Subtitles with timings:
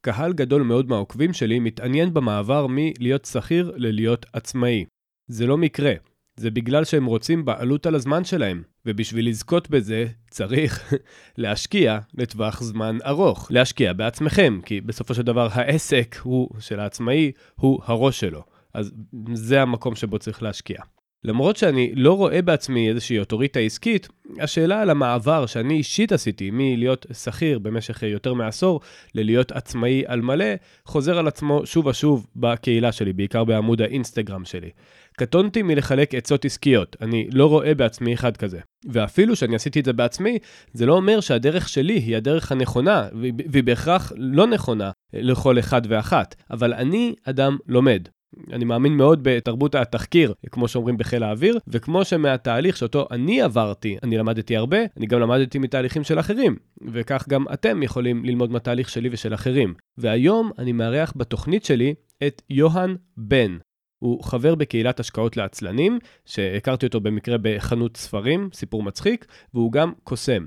[0.00, 4.84] קהל גדול מאוד מהעוקבים שלי מתעניין במעבר מלהיות שכיר ללהיות עצמאי.
[5.26, 5.92] זה לא מקרה,
[6.36, 10.92] זה בגלל שהם רוצים בעלות על הזמן שלהם, ובשביל לזכות בזה צריך
[11.38, 13.48] להשקיע לטווח זמן ארוך.
[13.50, 18.42] להשקיע בעצמכם, כי בסופו של דבר העסק הוא של העצמאי, הוא הראש שלו.
[18.74, 18.92] אז
[19.34, 20.78] זה המקום שבו צריך להשקיע.
[21.24, 24.08] למרות שאני לא רואה בעצמי איזושהי אוטוריטה עסקית,
[24.40, 28.80] השאלה על המעבר שאני אישית עשיתי מלהיות שכיר במשך יותר מעשור
[29.14, 34.70] ללהיות עצמאי על מלא, חוזר על עצמו שוב ושוב בקהילה שלי, בעיקר בעמוד האינסטגרם שלי.
[35.18, 38.60] קטונתי מלחלק עצות עסקיות, אני לא רואה בעצמי אחד כזה.
[38.88, 40.38] ואפילו שאני עשיתי את זה בעצמי,
[40.72, 43.08] זה לא אומר שהדרך שלי היא הדרך הנכונה,
[43.52, 48.08] והיא בהכרח לא נכונה לכל אחד ואחת, אבל אני אדם לומד.
[48.52, 54.18] אני מאמין מאוד בתרבות התחקיר, כמו שאומרים בחיל האוויר, וכמו שמהתהליך שאותו אני עברתי, אני
[54.18, 56.56] למדתי הרבה, אני גם למדתי מתהליכים של אחרים,
[56.92, 59.74] וכך גם אתם יכולים ללמוד מהתהליך שלי ושל אחרים.
[59.98, 61.94] והיום אני מארח בתוכנית שלי
[62.26, 63.58] את יוהן בן.
[63.98, 70.46] הוא חבר בקהילת השקעות לעצלנים, שהכרתי אותו במקרה בחנות ספרים, סיפור מצחיק, והוא גם קוסם.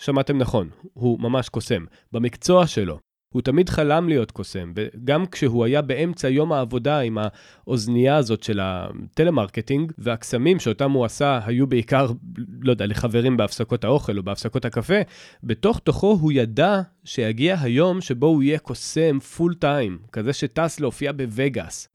[0.00, 1.84] שמעתם נכון, הוא ממש קוסם.
[2.12, 2.98] במקצוע שלו,
[3.34, 8.60] הוא תמיד חלם להיות קוסם, וגם כשהוא היה באמצע יום העבודה עם האוזנייה הזאת של
[8.62, 12.10] הטלמרקטינג, והקסמים שאותם הוא עשה היו בעיקר,
[12.60, 15.00] לא יודע, לחברים בהפסקות האוכל או בהפסקות הקפה,
[15.44, 21.12] בתוך תוכו הוא ידע שיגיע היום שבו הוא יהיה קוסם full time, כזה שטס להופיע
[21.12, 21.88] בווגאס.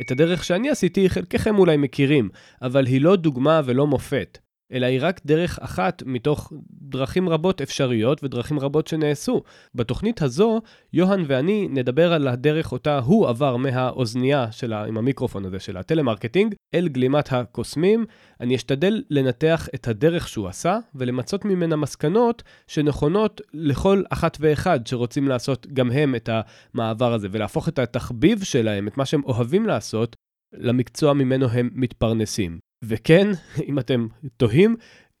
[0.00, 2.28] את הדרך שאני עשיתי חלקכם אולי מכירים,
[2.62, 4.38] אבל היא לא דוגמה ולא מופת.
[4.72, 9.42] אלא היא רק דרך אחת מתוך דרכים רבות אפשריות ודרכים רבות שנעשו.
[9.74, 10.60] בתוכנית הזו,
[10.92, 16.54] יוהן ואני נדבר על הדרך אותה הוא עבר מהאוזנייה שלה, עם המיקרופון הזה של הטלמרקטינג,
[16.74, 18.06] אל גלימת הקוסמים.
[18.40, 25.28] אני אשתדל לנתח את הדרך שהוא עשה, ולמצות ממנה מסקנות שנכונות לכל אחת ואחד שרוצים
[25.28, 30.16] לעשות גם הם את המעבר הזה, ולהפוך את התחביב שלהם, את מה שהם אוהבים לעשות,
[30.52, 32.71] למקצוע ממנו הם מתפרנסים.
[32.82, 33.26] וכן,
[33.68, 34.06] אם אתם
[34.36, 34.76] תוהים,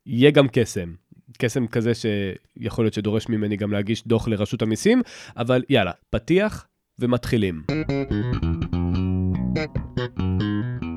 [0.06, 0.94] יהיה גם קסם.
[1.38, 5.02] קסם כזה שיכול להיות שדורש ממני גם להגיש דוח לרשות המיסים,
[5.36, 6.66] אבל יאללה, פתיח
[6.98, 7.62] ומתחילים.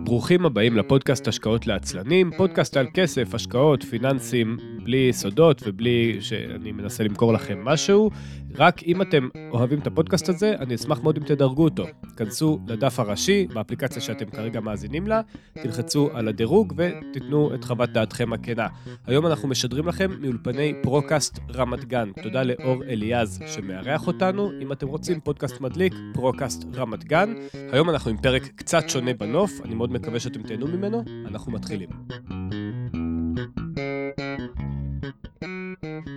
[0.04, 7.04] ברוכים הבאים לפודקאסט השקעות לעצלנים, פודקאסט על כסף, השקעות, פיננסים, בלי סודות ובלי שאני מנסה
[7.04, 8.10] למכור לכם משהו.
[8.58, 11.86] רק אם אתם אוהבים את הפודקאסט הזה, אני אשמח מאוד אם תדרגו אותו.
[12.18, 15.22] כנסו לדף הראשי באפליקציה שאתם כרגע מאזינים לה,
[15.54, 18.68] תלחצו על הדירוג ותיתנו את חוות דעתכם הכנה.
[19.06, 22.12] היום אנחנו משדרים לכם מאולפני פרוקאסט רמת גן.
[22.24, 24.52] תודה לאור אליעז שמארח אותנו.
[24.62, 27.34] אם אתם רוצים פודקאסט מדליק, פרוקאסט רמת גן.
[27.72, 31.04] היום אנחנו עם פרק קצת שונה בנוף, אני מאוד מקווה שאתם תהנו ממנו.
[31.28, 31.90] אנחנו מתחילים.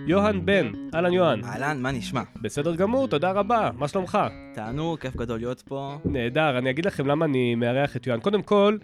[0.09, 1.43] יוהן בן, אהלן יוהן.
[1.43, 2.21] אהלן, מה נשמע?
[2.41, 4.17] בסדר גמור, תודה רבה, מה שלומך?
[4.53, 5.97] תענוג, כיף גדול להיות פה.
[6.05, 8.19] נהדר, אני אגיד לכם למה אני מארח את יוהן.
[8.19, 8.77] קודם כל,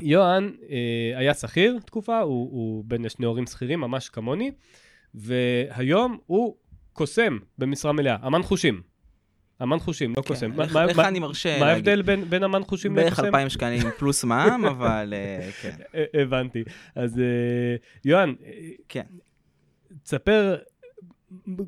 [0.00, 4.50] יוהן אה, היה שכיר תקופה, הוא, הוא בן לשני הורים שכירים, ממש כמוני,
[5.14, 6.56] והיום הוא
[6.92, 8.80] קוסם במשרה מלאה, אמן חושים.
[9.62, 10.60] אמן חושים, לא כן, קוסם.
[10.60, 13.22] איך, מה, איך מה, אני מרשה מה ההבדל בין, בין אמן חושים לקוסם?
[13.22, 15.76] בערך 2,000 שקלים פלוס מע"מ, אבל אה, כן.
[16.14, 16.62] הבנתי.
[16.94, 18.34] אז אה, יוהן,
[18.88, 19.04] כן.
[20.02, 20.56] תספר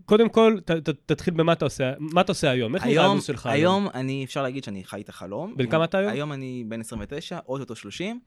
[0.04, 2.75] קודם כל, ת, ת, תתחיל במה אתה עושה, מה אתה עושה היום?
[2.75, 3.82] איך נראה הלו"ז שלך היום?
[3.82, 5.54] היום אני, אפשר להגיד שאני חי את החלום.
[5.56, 6.12] בן כמה אתה היום?
[6.12, 8.20] היום אני בן 29, אוטוטו 30,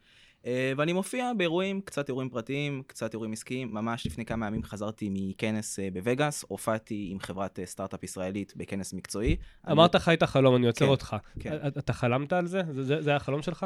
[0.45, 3.73] אה, ואני מופיע באירועים, קצת אירועים פרטיים, קצת אירועים עסקיים.
[3.73, 8.93] ממש לפני כמה ימים חזרתי מכנס אה, בווגאס, הופעתי עם חברת אה, סטארט-אפ ישראלית בכנס
[8.93, 9.35] מקצועי.
[9.71, 10.03] אמרת אני...
[10.03, 11.15] חי את החלום, אני עוצר כן, אותך.
[11.39, 11.57] כן.
[11.67, 12.61] אתה חלמת על זה?
[12.71, 13.65] זה, זה, זה היה החלום שלך?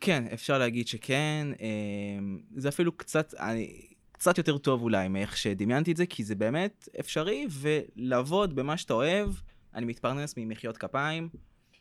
[0.00, 1.48] כן, אפשר להגיד שכן.
[2.56, 3.34] זה אפילו קצת...
[3.34, 3.91] אני...
[4.22, 8.94] קצת יותר טוב אולי מאיך שדמיינתי את זה, כי זה באמת אפשרי, ולעבוד במה שאתה
[8.94, 9.30] אוהב,
[9.74, 11.28] אני מתפרנס ממחיאות כפיים.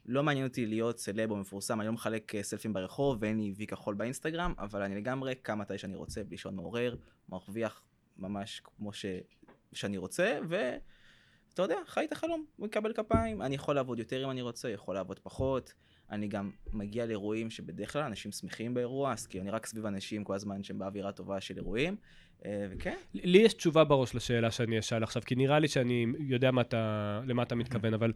[0.05, 3.53] לא מעניין אותי להיות סלב או מפורסם, אני לא מחלק אה, סלפים ברחוב ואין לי
[3.57, 6.95] וי כחול באינסטגרם, אבל אני לגמרי קם מתי שאני רוצה, בלי שעון מעורר,
[7.29, 7.81] מרוויח
[8.17, 9.05] ממש כמו ש...
[9.73, 13.41] שאני רוצה, ואתה יודע, חי את החלום, מקבל כפיים.
[13.41, 15.73] אני יכול לעבוד יותר אם אני רוצה, יכול לעבוד פחות.
[16.11, 20.23] אני גם מגיע לאירועים שבדרך כלל אנשים שמחים באירוע, אז כי אני רק סביב אנשים
[20.23, 21.95] כל הזמן שהם באווירה טובה של אירועים.
[22.45, 22.97] אה, וכן.
[23.13, 27.21] לי יש תשובה בראש לשאלה שאני אשאל עכשיו, כי נראה לי שאני יודע מה אתה,
[27.27, 28.13] למה אתה מתכוון, אבל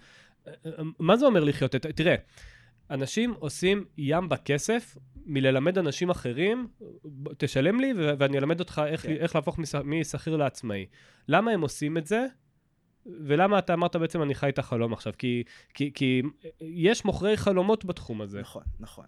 [0.47, 1.75] אה, אה, מה זה אומר לחיות?
[1.75, 2.15] תראה,
[2.89, 6.67] אנשים עושים ים בכסף מללמד אנשים אחרים,
[7.37, 9.11] תשלם לי ואני אלמד אותך איך, כן.
[9.11, 10.85] איך להפוך משכיר לעצמאי.
[11.27, 12.25] למה הם עושים את זה?
[13.05, 15.13] ולמה אתה אמרת בעצם אני חי את החלום עכשיו?
[15.17, 15.43] כי,
[15.73, 16.21] כי, כי
[16.61, 18.41] יש מוכרי חלומות בתחום הזה.
[18.41, 19.05] נכון, נכון.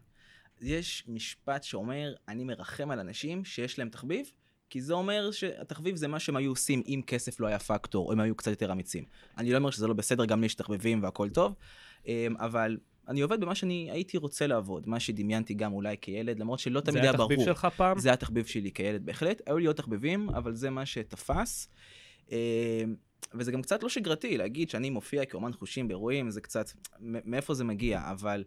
[0.61, 4.31] יש משפט שאומר, אני מרחם על אנשים שיש להם תחביב,
[4.69, 8.13] כי זה אומר שהתחביב זה מה שהם היו עושים אם כסף לא היה פקטור, או
[8.13, 9.03] אם היו קצת יותר אמיצים.
[9.37, 11.55] אני לא אומר שזה לא בסדר, גם לי יש תחביבים והכל טוב,
[12.07, 12.77] אמ, אבל
[13.07, 17.03] אני עובד במה שאני הייתי רוצה לעבוד, מה שדמיינתי גם אולי כילד, למרות שלא תמיד
[17.03, 17.27] היה ברור.
[17.27, 17.99] זה היה תחביב שלך פעם?
[17.99, 19.41] זה היה תחביב שלי כילד, בהחלט.
[19.45, 21.69] היו לי עוד תחביבים, אבל זה מה שתפס.
[22.31, 22.37] אמ,
[23.33, 27.63] וזה גם קצת לא שגרתי להגיד שאני מופיע כאומן חושים באירועים, זה קצת, מאיפה זה
[27.63, 28.43] מגיע, אבל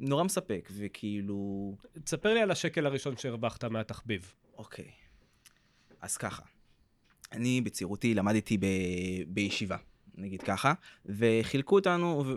[0.00, 1.72] נורא מספק, וכאילו...
[2.04, 4.32] תספר לי על השקל הראשון שהרווחת מהתחביב.
[4.58, 5.05] אוקיי.
[6.00, 6.42] אז ככה,
[7.32, 8.66] אני בצעירותי למדתי ב...
[9.28, 9.76] בישיבה,
[10.14, 10.72] נגיד ככה,
[11.06, 12.34] וחילקו אותנו, ו...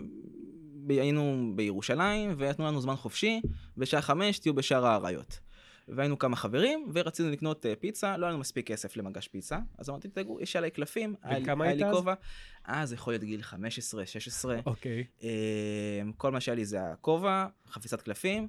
[0.90, 3.42] היינו בירושלים, ונתנו לנו זמן חופשי,
[3.78, 5.40] בשעה חמש תהיו בשער האריות.
[5.88, 9.90] והיינו כמה חברים, ורצינו לקנות uh, פיצה, לא היה לנו מספיק כסף למגש פיצה, אז
[9.90, 11.96] אמרתי, תדאגו, יש עליי קלפים, היית אז?
[11.96, 12.14] כובע.
[12.66, 14.60] אז יכול להיות גיל 15, 16.
[14.66, 15.04] אוקיי.
[15.04, 15.24] Okay.
[15.24, 15.30] אה,
[16.10, 18.48] uh, כל מה שהיה לי זה הכובע, חפיסת קלפים,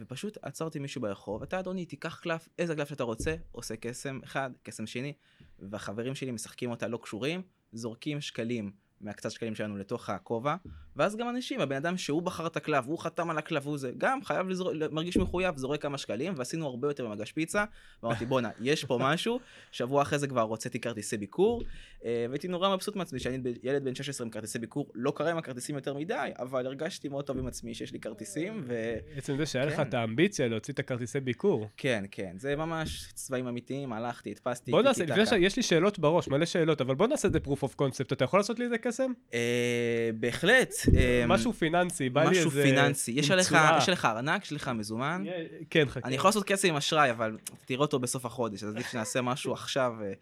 [0.00, 4.50] ופשוט עצרתי מישהו ברחוב, אתה אדוני, תיקח קלף, איזה קלף שאתה רוצה, עושה קסם אחד,
[4.62, 5.12] קסם שני,
[5.58, 7.42] והחברים שלי משחקים אותה לא קשורים,
[7.72, 10.56] זורקים שקלים מהקצת שקלים שלנו לתוך הכובע,
[11.00, 13.92] ואז גם אנשים, הבן אדם שהוא בחר את הקלף, הוא חתם על הקלף, הוא זה,
[13.98, 14.72] גם חייב לזור...
[14.92, 17.64] מרגיש מחויב, זורק כמה שקלים, ועשינו הרבה יותר במגש פיצה,
[18.02, 19.40] ואמרתי בואנה, יש פה משהו,
[19.72, 21.62] שבוע אחרי זה כבר הוצאתי כרטיסי ביקור,
[22.04, 25.38] אה, והייתי נורא מבסוט מעצמי שאני ילד בן 16 עם כרטיסי ביקור, לא קרה עם
[25.38, 28.94] הכרטיסים יותר מדי, אבל הרגשתי מאוד טוב עם עצמי שיש לי כרטיסים, ו...
[29.16, 29.72] עצם זה שהיה כן.
[29.72, 31.68] לך את האמביציה להוציא את הכרטיסי ביקור.
[31.76, 35.32] כן, כן, זה ממש צבעים אמיתיים, הלכתי, הדפסתי, בוא נעשה, לפני ש...
[35.32, 38.24] יש לי שאלות בראש, מלא שאלות, אבל בוא נעשה את זה proof of concept, אתה
[38.24, 39.12] יכול לעשות לי את זה קסם?
[39.34, 40.74] אה, בהחלט.
[40.96, 42.48] אה, משהו פיננסי, בא לי איזה...
[42.48, 43.12] משהו פיננסי.
[43.12, 45.24] יש עליך, ארנק, יש לך מזומן.
[45.70, 46.08] כן, חכה.
[46.08, 49.52] אני יכול לעשות כסף עם אשראי, אבל תראה אותו בסוף החודש, אז עדיף שנעשה משהו
[49.52, 50.12] עכשיו, אה,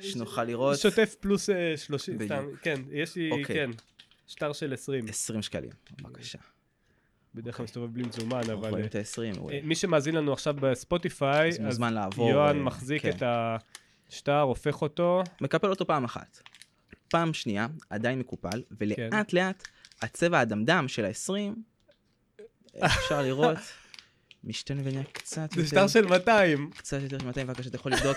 [0.00, 0.78] שנוכל לראות.
[0.78, 3.44] שוטף פלוס 30, סתם, כן, יש לי, אוקיי.
[3.46, 3.70] כן,
[4.26, 5.04] שטר של 20.
[5.08, 5.70] 20 שקלים,
[6.02, 6.38] בבקשה.
[7.34, 8.70] בדרך כלל מסתובב בלי מזומן, אבל...
[8.70, 9.40] רואים את ה-20.
[9.62, 11.80] מי שמאזין לנו עכשיו בספוטיפיי, אז.
[12.18, 13.10] יוהן מחזיק כן.
[13.10, 13.22] את
[14.08, 15.22] השטר, הופך אותו.
[15.40, 16.42] מקפל אותו פעם אחת.
[17.08, 18.98] פעם שנייה, עדיין מקופל, ולאט
[19.30, 19.36] כן.
[19.36, 19.68] לאט
[20.02, 21.52] הצבע האדמדם של ה-20,
[22.84, 23.58] אפשר לראות,
[24.44, 25.62] משתנה ונהיה קצת יותר...
[25.62, 26.70] זה שטר של 200.
[26.76, 28.16] קצת יותר של 200, בבקשה, אתה יכול לבדוק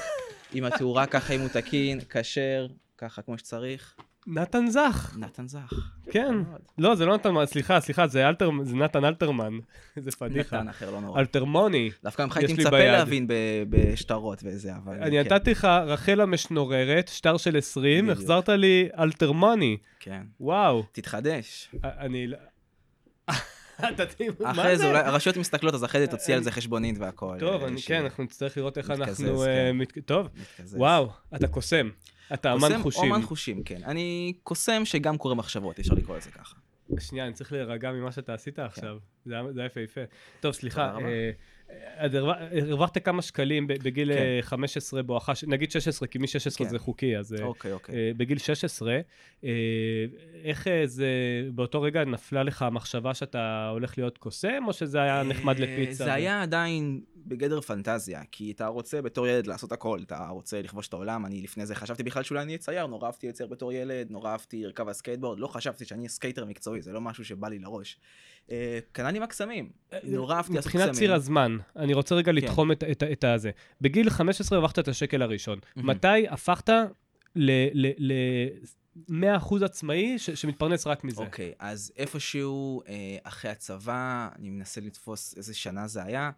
[0.56, 2.68] אם התאורה ככה, אם הוא תקין, כשר,
[2.98, 3.96] ככה כמו שצריך.
[4.28, 5.16] נתן זך.
[5.20, 5.74] נתן זך.
[6.12, 6.36] כן.
[6.78, 9.60] לא, זה לא נתן, סליחה, סליחה, זה, אלתר, זה נתן אלתרמן.
[9.96, 10.58] זה פדיחה.
[10.58, 11.20] נתן אחר, לא נורא.
[11.20, 11.90] אלתרמוני.
[12.04, 13.28] דווקא ממך הייתי מצפה להבין
[13.70, 15.04] בשטרות וזה, אבל...
[15.04, 15.34] אני כן.
[15.34, 19.78] נתתי לך רחל המשנוררת, שטר של 20, החזרת לי אלתרמוני.
[20.00, 20.22] כן.
[20.40, 20.84] וואו.
[20.92, 21.70] תתחדש.
[21.84, 22.28] אני...
[22.28, 22.38] לא-
[24.44, 27.36] אחרי זה, אולי הרשויות מסתכלות, אז אחרי זה תוציא על זה חשבונית והכל.
[27.40, 29.44] טוב, כן, אנחנו נצטרך לראות איך אנחנו...
[29.44, 30.02] אה, כן.
[30.02, 30.28] טוב,
[30.74, 31.90] וואו, אתה קוסם.
[32.34, 33.14] אתה אמן חושים.
[33.14, 33.82] אמן חושים, כן.
[33.86, 36.56] אני קוסם שגם קורא מחשבות, אפשר לקרוא לזה ככה.
[37.00, 38.98] שנייה, אני צריך להירגע ממה שאתה עשית עכשיו.
[39.26, 39.54] כן.
[39.54, 40.02] זה היה יפהפה.
[40.40, 40.98] טוב, סליחה.
[40.98, 41.32] אה,
[42.62, 44.42] הרווחת כמה שקלים בגיל כן.
[44.42, 46.70] 15 בואכה, נגיד 16, כי מ-16 כן.
[46.70, 47.96] זה חוקי, אז אה, אוקיי, אוקיי.
[47.96, 49.00] אה, בגיל 16,
[50.44, 51.08] איך זה,
[51.54, 56.06] באותו רגע נפלה לך המחשבה שאתה הולך להיות קוסם, או שזה היה נחמד לפיצה?
[56.06, 60.88] זה היה עדיין בגדר פנטזיה, כי אתה רוצה בתור ילד לעשות הכל, אתה רוצה לכבוש
[60.88, 63.74] את העולם, אני לפני זה חשבתי בכלל שאולי אני אהיה צייר, נורא אהבתי לצייר בתור
[63.74, 67.48] ילד, נורא אהבתי לרכב על סקייטבורד, לא חשבתי שאני skater מקצועי, זה לא משהו שבא
[67.48, 67.98] לי לראש.
[68.94, 69.70] כנ"ל עם הקסמים,
[70.04, 70.82] נורא אהבתי לעשות קסמים.
[70.82, 72.36] מבחינת ציר הזמן, אני רוצה רגע כן.
[72.36, 72.72] לתחום
[73.12, 73.52] את הזה.
[73.82, 75.60] בגיל 15 הרווחת את השקל הראשון.
[75.76, 76.70] מתי הפכת
[77.36, 77.52] ל...
[79.10, 81.22] 100% עצמאי ש- שמתפרנס רק מזה.
[81.22, 86.32] אוקיי, okay, אז איפשהו אה, אחרי הצבא, אני מנסה לתפוס איזה שנה זה היה.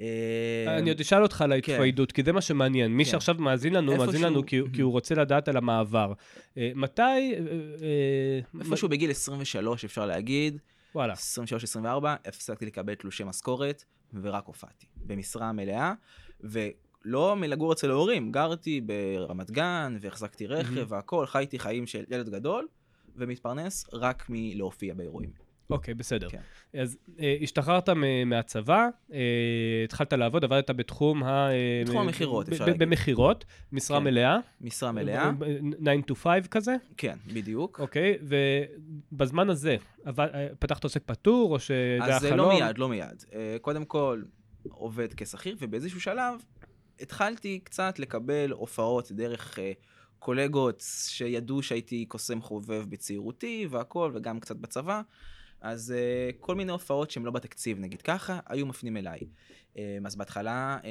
[0.00, 1.72] אה, אני עוד אשאל אותך על כן.
[1.72, 2.90] ההתפיידות, כי זה מה שמעניין.
[2.92, 3.10] מי כן.
[3.10, 6.12] שעכשיו מאזין לנו, מאזין לנו כי, הוא רוצה לדעת על המעבר.
[6.58, 7.02] אה, מתי...
[7.02, 10.58] אה, איפשהו בגיל 23, אפשר להגיד.
[10.94, 11.14] וואלה.
[11.14, 11.86] 23-24,
[12.24, 13.84] הפסקתי לקבל תלושי משכורת,
[14.22, 14.86] ורק הופעתי.
[14.96, 15.92] במשרה מלאה,
[16.40, 20.92] ולא מלגור אצל ההורים, גרתי ברמת גן, והחזקתי רכב mm-hmm.
[20.92, 22.66] והכול, חייתי חיים של ילד גדול,
[23.16, 25.43] ומתפרנס רק מלהופיע באירועים.
[25.70, 26.28] אוקיי, בסדר.
[26.28, 26.40] כן.
[26.74, 27.88] אז אה, השתחררת
[28.26, 29.18] מהצבא, אה,
[29.84, 31.50] התחלת לעבוד, עבדת בתחום ה...
[31.50, 32.82] אה, בתחום המכירות, אפשר להגיד.
[32.82, 34.04] במכירות, משרה כן.
[34.04, 34.38] מלאה.
[34.60, 35.30] משרה מלאה.
[35.84, 36.76] 9 to 5 כזה?
[36.96, 37.80] כן, בדיוק.
[37.80, 38.18] אוקיי,
[39.12, 42.32] ובזמן הזה, עבד, אה, פתחת עוסק פטור, או שזה היה חלום?
[42.32, 43.24] אז לא מיד, לא מיד.
[43.34, 44.22] אה, קודם כל,
[44.68, 46.42] עובד כשכיר, ובאיזשהו שלב
[47.00, 49.58] התחלתי קצת לקבל הופעות דרך...
[49.58, 49.72] אה,
[50.24, 55.02] קולגות שידעו שהייתי קוסם חובב בצעירותי והכל, וגם קצת בצבא,
[55.64, 59.20] אז uh, כל מיני הופעות שהן לא בתקציב, נגיד ככה, היו מפנים אליי.
[59.74, 60.86] Um, אז בהתחלה, um,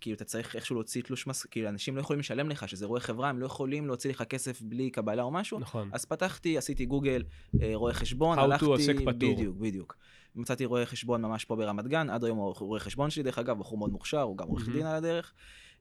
[0.00, 3.00] כאילו אתה צריך איכשהו להוציא תלוש מס, כאילו אנשים לא יכולים לשלם לך, שזה רואה
[3.00, 5.58] חברה, הם לא יכולים להוציא לך כסף בלי קבלה או משהו.
[5.58, 5.90] נכון.
[5.92, 7.22] אז פתחתי, עשיתי גוגל,
[7.56, 8.64] uh, רואה חשבון, How הלכתי...
[8.64, 9.12] How to עוסק פטור.
[9.12, 9.96] בדיוק, בדיוק.
[10.34, 13.58] מצאתי רואה חשבון ממש פה ברמת גן, עד היום הוא רואה חשבון שלי, דרך אגב,
[13.58, 14.72] בחור מאוד מוכשר, הוא גם עורך mm-hmm.
[14.72, 15.32] דין על הדרך.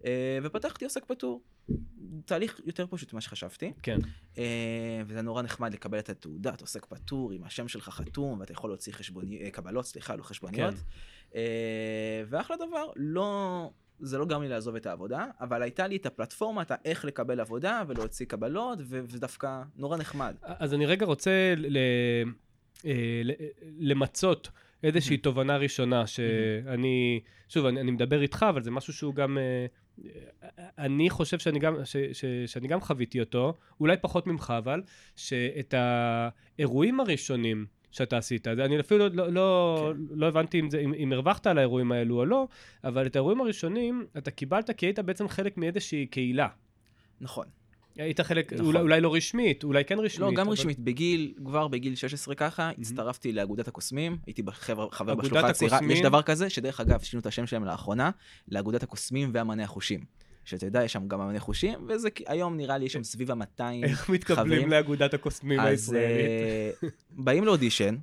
[0.05, 1.41] אה, ופתחתי עוסק פטור.
[2.25, 3.73] תהליך יותר פשוט ממה שחשבתי.
[3.83, 3.99] כן.
[4.37, 8.69] אה, וזה נורא נחמד לקבל את התעודת עוסק פטור עם השם שלך חתום, ואתה יכול
[8.69, 10.75] להוציא חשבוני, אה, קבלות, סליחה, לא חשבוניות.
[10.75, 11.39] כן.
[12.29, 13.71] ואחלה דבר, לא...
[14.01, 17.39] זה לא גרם לי לעזוב את העבודה, אבל הייתה לי את הפלטפורמה, את האיך לקבל
[17.39, 20.35] עבודה ולהוציא קבלות, ו- ודווקא נורא נחמד.
[20.41, 21.77] אז אני רגע רוצה ל-
[23.23, 23.33] ל-
[23.79, 24.49] למצות
[24.83, 25.17] איזושהי.
[25.17, 27.19] תובנה ראשונה, שאני,
[27.49, 29.65] שוב, אני, אני מדבר איתך, אבל זה משהו שהוא גם, אה,
[30.77, 34.81] אני חושב שאני גם, ש, ש, שאני גם חוויתי אותו, אולי פחות ממך, אבל,
[35.15, 40.15] שאת האירועים הראשונים שאתה עשית, אני אפילו לא, לא, כן.
[40.15, 42.47] לא הבנתי אם, זה, אם, אם הרווחת על האירועים האלו או לא,
[42.83, 46.47] אבל את האירועים הראשונים אתה קיבלת כי היית בעצם חלק מאיזושהי קהילה.
[47.21, 47.45] נכון.
[47.99, 48.65] היית חלק, נכון.
[48.65, 50.19] אולי, אולי לא רשמית, אולי כן רשמית.
[50.19, 50.79] לא, גם אבל- רשמית.
[50.79, 55.79] בגיל, כבר בגיל 16 ככה, הצטרפתי לאגודת הקוסמים, הייתי בחבר, חבר בשלוחה הצעירה.
[55.89, 58.09] יש דבר כזה, שדרך אגב, שינו את השם שלהם לאחרונה,
[58.47, 59.99] לאגודת הקוסמים והמענה החושים.
[60.45, 63.61] שאתה יודע, יש שם גם המענה חושים, וזה היום נראה לי יש שם סביב ה-200
[63.83, 64.69] איך מתקבלים חברים.
[64.69, 66.29] לאגודת הקוסמים אז הישראלית?
[66.83, 67.95] אה, באים לאודישן,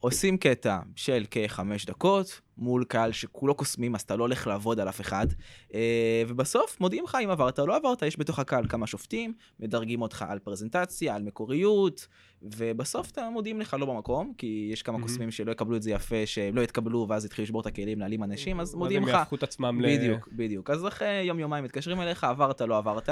[0.00, 4.88] עושים קטע של כחמש דקות, מול קהל שכולו קוסמים, אז אתה לא הולך לעבוד על
[4.88, 5.26] אף אחד,
[5.74, 10.02] אה, ובסוף מודיעים לך אם עברת או לא עברת, יש בתוך הקהל כמה שופטים, מדרגים
[10.02, 12.06] אותך על פרזנטציה, על מקוריות,
[12.42, 15.08] ובסוף אתה מודיעים לך לא במקום, כי יש כמה מהמם.
[15.08, 18.22] קוסמים שלא יקבלו את זה יפה, שהם לא יתקבלו, ואז יתחילו לשבור את הכלים, להעלים
[18.22, 19.14] אנשים, אז מודיעים הם לך.
[19.14, 19.96] יהפכו את עצמם ל...
[19.96, 20.70] בדיוק, בדיוק.
[20.70, 23.08] אז אחרי יום-יומיים מתקשרים אליך, עברת, לא עברת.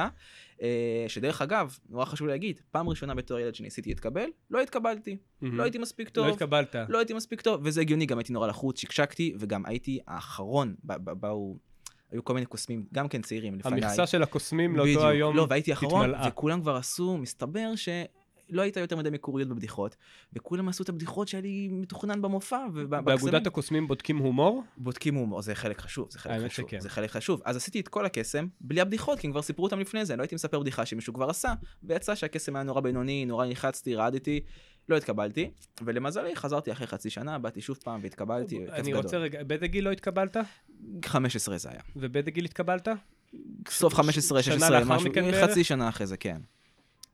[0.63, 5.17] אה, שדרך אגב, נורא חשוב להגיד, פעם ראשונה בתור ילד שניסיתי להתקבל, לא התקבלתי.
[5.41, 5.57] מהמם.
[5.57, 6.27] לא הייתי מספיק לא טוב.
[6.27, 6.77] התקבלת.
[6.89, 11.57] לא הייתי מספיק טוב, וזה הגיוני, גם הייתי נורא לחוץ, שקשקתי, וגם הייתי האחרון, באו,
[12.11, 13.85] היו כל מיני קוסמים, גם כן צעירים לפניי.
[13.85, 16.29] המכסה של הקוסמים לאותו היום לא, והייתי האחרון, התמלאה.
[16.29, 19.97] וכולם כבר עשו, מסתבר שלא הייתה יותר מדי מקוריות בבדיחות,
[20.33, 24.63] וכולם עשו את הבדיחות שהיה לי מתוכנן במופע, באגודת הקוסמים בודקים הומור?
[24.77, 26.81] בודקים הומור, זה חלק חשוב, זה חלק חשוב, שכן.
[26.81, 27.41] זה חלק חשוב.
[27.45, 30.23] אז עשיתי את כל הקסם, בלי הבדיחות, כי הם כבר סיפרו אותם לפני זה, לא
[30.23, 34.41] הייתי מספר בדיחה שמישהו כבר עשה, ויצא שהקסם היה נורא בינוני, נורא נלחצתי, רעדתי,
[34.89, 35.51] לא התקבלתי,
[35.83, 39.03] ולמזלי חזרתי אחרי חצי שנה, באתי שוב פעם והתקבלתי, כיף אני גדול.
[39.03, 40.37] רוצה רגע, באיזה גיל לא התקבלת?
[41.05, 41.81] 15 זה היה.
[41.97, 42.89] ובאיזה גיל התקבלת?
[43.69, 45.13] סוף 15, שנה 16, לאחר משהו?
[45.43, 46.41] חצי שנה אחרי זה, כן.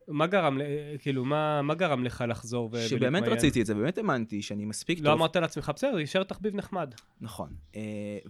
[0.09, 0.63] מה גרם, ל-
[0.99, 3.33] כאילו, מה מה גרם לך לחזור ו- שבאמת ולהתמיין?
[3.33, 5.13] רציתי את זה, באמת האמנתי שאני מספיק לא טוב.
[5.13, 6.95] אמרת לעצמך, בסדר, יישאר תחביב נחמד.
[7.21, 7.49] נכון.
[7.77, 7.81] אה,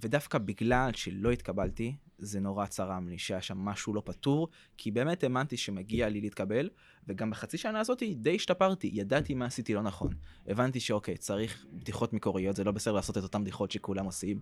[0.03, 5.23] ודווקא בגלל שלא התקבלתי, זה נורא צרם לי שהיה שם משהו לא פתור, כי באמת
[5.25, 6.69] האמנתי שמגיע לי להתקבל,
[7.09, 10.13] וגם בחצי שנה הזאת די השתפרתי, ידעתי מה עשיתי לא נכון.
[10.47, 14.41] הבנתי שאוקיי, צריך בדיחות מקוריות, זה לא בסדר לעשות את אותן בדיחות שכולם עושים.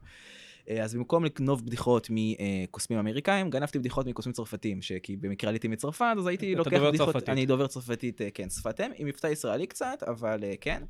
[0.70, 6.14] אה, אז במקום לגנוב בדיחות מקוסמים אמריקאים, גנבתי בדיחות מקוסמים צרפתים, כי במקרה עליתי מצרפת,
[6.18, 7.28] אז הייתי לוקח בדיחות, צרפתית.
[7.28, 10.82] אני דובר צרפתית, אה, כן, שפת אם, עם מבטא ישראלי קצת, אבל אה, כן.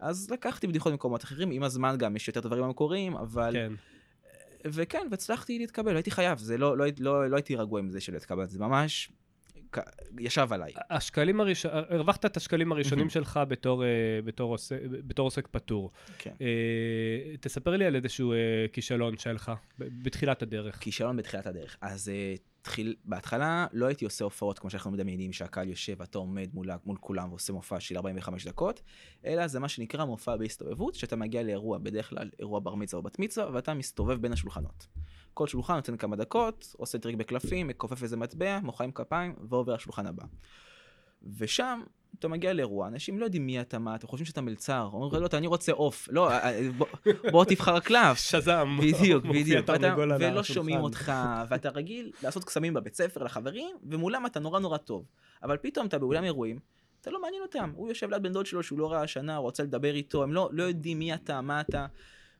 [0.00, 3.52] אז לקחתי בדיחות ממקומות אחרים, עם הזמן גם יש יותר דברים המקוריים, אבל...
[3.52, 3.72] כן.
[4.64, 8.16] וכן, והצלחתי להתקבל, הייתי חייב, זה לא, לא, לא, לא הייתי רגוע עם זה שלא
[8.16, 9.10] התקבלתי, זה ממש
[10.18, 10.72] ישב עליי.
[10.90, 13.10] השקלים הראשונים, הרווחת את השקלים הראשונים.
[13.10, 13.88] שלך בתור, אה,
[14.24, 14.76] בתור, עוסק,
[15.06, 15.90] בתור עוסק פטור.
[16.18, 16.34] כן.
[16.40, 18.38] אה, תספר לי על איזשהו אה,
[18.72, 20.78] כישלון שהיה לך בתחילת הדרך.
[20.80, 21.76] כישלון בתחילת הדרך.
[21.80, 26.48] אז uh, תחיל, בהתחלה לא הייתי עושה הופעות כמו שאנחנו מדמיינים, שהקהל יושב ואתה עומד
[26.54, 28.82] מול, מול כולם ועושה מופע של 45 דקות,
[29.26, 33.02] אלא זה מה שנקרא מופע בהסתובבות, שאתה מגיע לאירוע, בדרך כלל אירוע בר מצווה או
[33.02, 34.86] בת מצווה, ואתה מסתובב בין השולחנות.
[35.34, 40.06] כל שולחן נותן כמה דקות, עושה טריק בקלפים, מכופף איזה מטבע, מוחאים כפיים, ועובר לשולחן
[40.06, 40.24] הבא.
[41.38, 41.82] ושם
[42.18, 45.28] אתה מגיע לאירוע, אנשים לא יודעים מי אתה, מה, אתה חושבים שאתה מלצר, אומרים לא,
[45.32, 46.86] אני רוצה עוף, לא, אה, אה, בוא,
[47.30, 48.18] בוא תבחר קלף.
[48.30, 48.78] Shazam.
[48.80, 50.42] בדיוק, בדיוק, ואתה, ולא השולחן.
[50.42, 51.12] שומעים אותך,
[51.48, 55.04] ואתה רגיל לעשות קסמים בבית ספר לחברים, ומולם אתה נורא נורא טוב.
[55.42, 56.58] אבל פתאום אתה באולם אירועים,
[57.00, 59.42] אתה לא מעניין אותם, הוא יושב ליד בן דוד שלו שהוא לא ראה השנה, הוא
[59.42, 61.86] רוצה לדבר איתו, הם לא, לא יודעים מי אתה, מה אתה,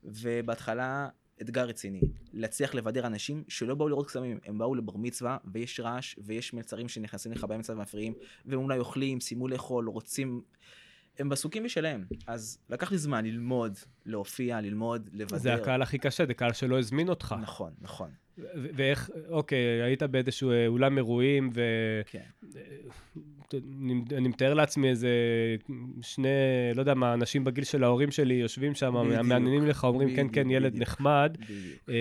[0.05, 1.09] ובהתחלה
[1.41, 2.01] אתגר רציני,
[2.33, 6.89] להצליח לבדר אנשים שלא באו לראות קסמים, הם באו לבר מצווה, ויש רעש, ויש מלצרים
[6.89, 8.15] שנכנסים לך באמצע ומפריעים,
[8.47, 10.43] והם אולי אוכלים, סיימו לאכול, רוצים...
[11.19, 15.39] הם בסוכים משלהם, אז לקח לי זמן ללמוד, להופיע, ללמוד, לבדר.
[15.39, 17.35] זה הקהל הכי קשה, זה קהל שלא הזמין אותך.
[17.43, 18.11] נכון, נכון,
[18.55, 21.61] ואיך, אוקיי, היית באיזשהו אה, אולם אירועים, ו...
[22.07, 22.25] כן.
[23.55, 25.09] אני, מתאר לעצמי איזה
[26.03, 26.29] שני,
[26.75, 28.95] לא יודע מה, אנשים בגיל של ההורים שלי יושבים שם,
[29.29, 30.77] מעניינים לך, אומרים, כן, כן, ילד.
[30.77, 31.37] נחמד.
[31.89, 31.95] אה,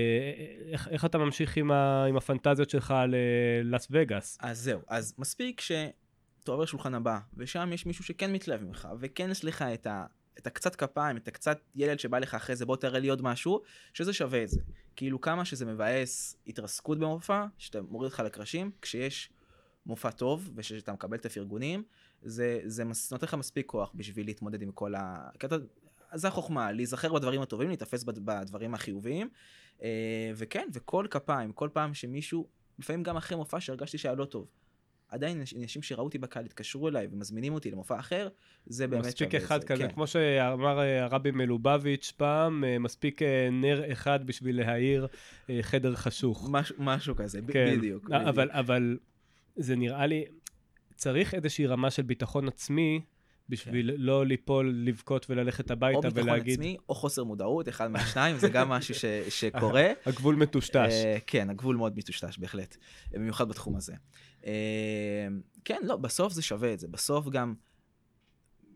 [0.91, 1.71] איך, אתה ממשיך עם,
[2.17, 4.37] הפנטזיות שלך ללאס וגאס?
[4.41, 9.31] אז זהו, אז מספיק שאתה עובר לשולחן הבא, ושם יש מישהו שכן מתלהב ממך, וכן
[9.31, 10.05] יש לך את ה...
[10.37, 13.61] את הקצת כפיים, את הקצת ילד שבא לך אחרי זה, בוא תראה לי עוד משהו,
[13.93, 14.61] שזה שווה את זה.
[14.95, 19.29] כאילו כמה שזה מבאס התרסקות במופע, שאתה מוריד אותך לקרשים, כשיש
[19.85, 21.83] מופע טוב, ושאתה מקבל את הפרגונים,
[22.21, 25.29] זה, זה מס, נותן לך מספיק כוח בשביל להתמודד עם כל ה...
[25.45, 25.55] אתה,
[26.13, 29.29] זה החוכמה, להיזכר בדברים הטובים, להיתפס בד- בדברים החיוביים,
[29.83, 29.87] אה,
[30.35, 32.47] וכן, וכל כפיים, כל פעם שמישהו,
[32.79, 34.47] לפעמים גם אחרי מופע שהרגשתי שהיה לא טוב.
[35.09, 38.27] עדיין אנשים שראו אותי בקהל התקשרו אליי ומזמינים אותי למופע אחר,
[38.65, 39.67] זה באמת מספיק אחד זה.
[39.67, 39.93] כזה, כן.
[39.93, 43.21] כמו שאמר אה, הרבי מלובביץ' פעם, אה, מספיק
[43.51, 45.07] נר אחד בשביל להאיר
[45.61, 46.49] חדר חשוך.
[46.51, 48.03] משהו, משהו כזה, כן, בדיוק.
[48.03, 48.11] בדיוק.
[48.11, 48.97] אבל, אבל
[49.55, 50.25] זה נראה לי,
[50.95, 53.01] צריך איזושהי רמה של ביטחון עצמי
[53.51, 58.37] בשביל לא ליפול, לבכות וללכת הביתה או ביטחון ולהגיד, עצמי, או חוסר מודעות, אחד מהשניים,
[58.37, 59.05] זה גם משהו ש,
[59.39, 59.91] שקורה.
[60.05, 60.75] הגבול מטושטש.
[60.75, 62.77] אה, כן, הגבול מאוד מטושטש, בהחלט.
[63.11, 63.93] במיוחד בתחום הזה.
[64.45, 65.27] אה,
[65.65, 66.87] כן, לא, בסוף זה שווה את זה.
[66.87, 67.53] בסוף גם,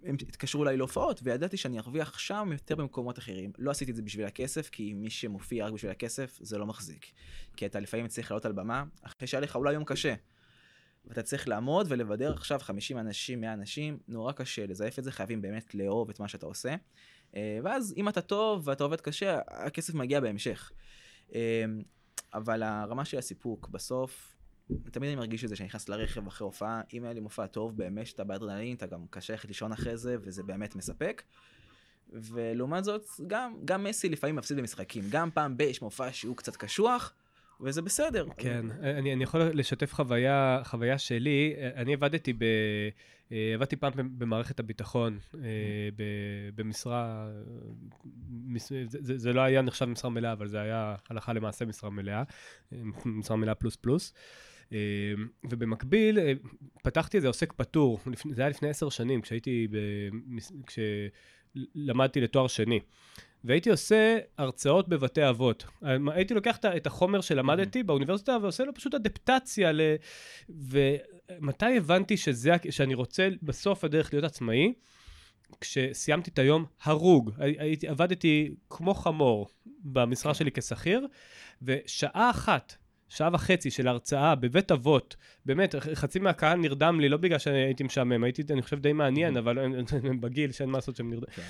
[0.03, 3.51] הם התקשרו אליי להופעות, וידעתי שאני ארוויח שם יותר במקומות אחרים.
[3.57, 7.05] לא עשיתי את זה בשביל הכסף, כי מי שמופיע רק בשביל הכסף, זה לא מחזיק.
[7.57, 10.13] כי אתה לפעמים צריך לעלות על במה, אחרי שהיה לך אולי יום קשה.
[11.07, 15.41] ואתה צריך לעמוד ולבדר עכשיו 50 אנשים, 100 אנשים, נורא קשה לזייף את זה, חייבים
[15.41, 16.75] באמת לאהוב את מה שאתה עושה.
[17.35, 20.71] אה, ואז אם אתה טוב ואתה עובד קשה, הכסף מגיע בהמשך.
[21.35, 21.65] אה,
[22.33, 24.35] אבל הרמה של הסיפוק, בסוף,
[24.91, 27.77] תמיד אני מרגיש את זה שאני נכנס לרכב אחרי הופעה, אם היה לי מופע טוב,
[27.77, 31.23] באמת שאתה באדרנלין, אתה גם קשה ללכת לישון אחרי זה, וזה באמת מספק.
[32.09, 35.03] ולעומת זאת, גם, גם מסי לפעמים מפסיד במשחקים.
[35.09, 37.13] גם פעם ב- יש מופע שהוא קצת קשוח,
[37.61, 38.25] וזה בסדר.
[38.37, 41.53] כן, אני, אני יכול לשתף חוויה, חוויה שלי.
[41.75, 42.43] אני עבדתי ב...
[43.31, 45.39] אה, עבדתי פעם במערכת הביטחון, אה,
[45.95, 47.29] ב- במשרה,
[48.57, 52.23] זה, זה, לא היה נחשב משרה מלאה, אבל זה היה הלכה למעשה משרה מלאה,
[52.73, 54.13] אה, משרה מלאה פלוס פלוס.
[54.73, 54.77] אה,
[55.49, 56.19] ובמקביל,
[56.83, 57.99] פתחתי איזה עוסק פטור,
[58.31, 62.79] זה היה לפני עשר שנים, כשהייתי, במס- כשלמדתי לתואר שני.
[63.45, 65.65] והייתי עושה הרצאות בבתי אבות.
[66.11, 69.81] הייתי לוקח את החומר שלמדתי באוניברסיטה ועושה לו פשוט אדפטציה ל...
[70.49, 74.73] ומתי הבנתי שזה, שאני רוצה בסוף הדרך להיות עצמאי?
[75.61, 77.31] כשסיימתי את היום הרוג.
[77.37, 79.47] הי- הייתי, עבדתי כמו חמור
[79.83, 81.07] במשרה שלי כשכיר,
[81.61, 82.75] ושעה אחת,
[83.09, 88.23] שעה וחצי של הרצאה בבית אבות, באמת, חצי מהקהל נרדם לי, לא בגלל שהייתי משעמם,
[88.23, 89.57] הייתי, אני חושב, די מעניין, אבל
[90.21, 91.47] בגיל שאין מה לעשות שהם נרדמים.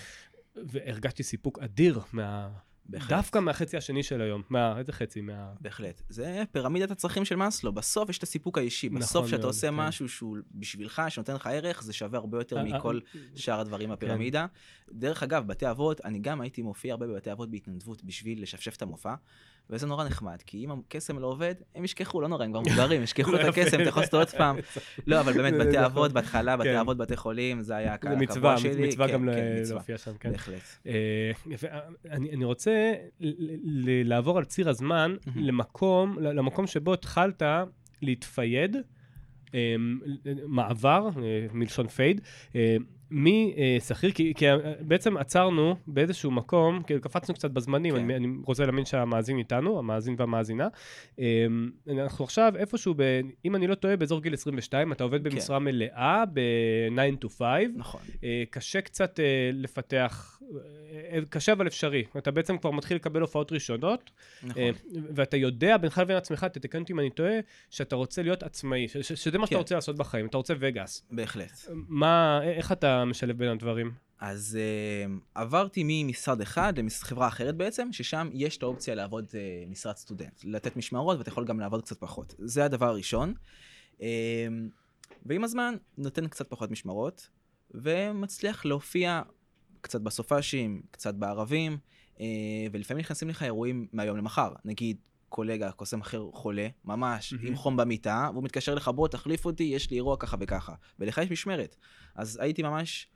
[0.56, 0.62] כן.
[0.66, 2.50] והרגשתי סיפוק אדיר מה...
[2.90, 3.10] בהחלט.
[3.10, 4.42] דווקא מהחצי השני של היום.
[4.50, 5.22] מה, איזה חצי?
[5.22, 5.54] מה...
[5.62, 6.02] בהחלט.
[6.10, 7.74] זה פירמידת הצרכים של מאסלו.
[7.74, 8.88] בסוף יש את הסיפוק האישי.
[8.88, 9.74] נכון בסוף כשאתה עושה כן.
[9.76, 13.90] משהו שהוא בשבילך, שנותן לך ערך, זה שווה הרבה יותר אה, מכל אה, שאר הדברים
[13.90, 14.46] בפירמידה.
[14.92, 18.82] דרך אגב, בתי אבות, אני גם הייתי מופיע הרבה בבתי אבות בהתנדבות בשביל לשפשף את
[18.82, 19.16] המופע,
[19.70, 23.04] וזה נורא נחמד, כי אם הקסם לא עובד, הם ישכחו, לא נורא, הם כבר מבוגרים,
[23.04, 23.62] ישכחו לא את יפה.
[23.62, 24.58] הקסם, אתה יכול לעשות עוד פעם.
[25.08, 25.84] לא, אבל באמת, זה בתי נכון.
[25.84, 26.78] אבות בהתחלה, בתי כן.
[26.78, 28.88] אבות, בתי חולים, זה היה הקהל זה הקבוע שלי.
[28.88, 29.64] מצווה כן, גם כן.
[29.70, 30.32] להופיע שם, כן.
[30.32, 30.62] בהחלט.
[30.88, 31.32] אה,
[32.12, 32.94] אני, רוצה
[34.04, 35.16] לעבור על ציר הזמן.
[35.36, 37.44] למקום, למקום שבו התחלת
[38.02, 38.78] להתפייד,
[39.56, 39.76] אה,
[40.48, 42.22] מעבר, אה, מלשון פייד,
[42.56, 42.76] אה,
[43.12, 48.00] משכיר, כי, כי אה, בעצם עצרנו באיזשהו מקום, כי קפצנו קצת בזמנים, כן.
[48.00, 50.68] אני, אני רוצה להאמין שהמאזין איתנו, המאזין והמאזינה.
[51.20, 51.46] אה,
[51.90, 53.02] אנחנו עכשיו איפשהו, ב,
[53.46, 55.30] אם אני לא טועה, באזור גיל 22, אתה עובד כן.
[55.30, 57.42] במשרה מלאה, ב-9 to 5.
[57.76, 58.02] נכון.
[58.24, 60.40] אה, קשה קצת אה, לפתח,
[61.12, 62.04] אה, קשה אבל אפשרי.
[62.18, 64.12] אתה בעצם כבר מתחיל לקבל הופעות ראשונות,
[64.44, 64.62] נכון.
[64.62, 64.70] אה,
[65.16, 67.34] ואתה יודע בינך לבין עצמך, תתקן אותי אם אני טועה,
[67.70, 69.60] שאתה רוצה להיות עצמאי, שזה מה שאתה כן.
[69.60, 71.06] רוצה לעשות בחיים, אתה רוצה וגאס.
[71.12, 71.52] בהחלט.
[71.88, 73.92] מה, איך אתה משלב בין הדברים?
[74.20, 79.96] אז uh, עברתי ממשרד אחד לחברה אחרת בעצם, ששם יש את האופציה לעבוד uh, משרד
[79.96, 82.36] סטודנט, לתת משמרות ואתה יכול גם לעבוד קצת פחות.
[82.38, 83.34] זה הדבר הראשון.
[83.98, 84.02] Uh,
[85.26, 87.30] ועם הזמן נותן קצת פחות משמרות,
[87.72, 89.22] ומצליח להופיע
[89.82, 91.78] קצת בסופאשים, קצת בערבים,
[92.16, 92.20] uh,
[92.72, 94.54] ולפעמים נכנסים לך אירועים מהיום למחר.
[94.66, 94.98] נגיד,
[95.36, 97.48] קולגה, קוסם אחר חולה, ממש, מהמם.
[97.48, 100.74] עם חום במיטה, והוא מתקשר לך, בוא תחליף אותי, יש לי אירוע ככה וככה.
[101.00, 101.76] ולך יש משמרת.
[102.16, 103.08] אז הייתי ממש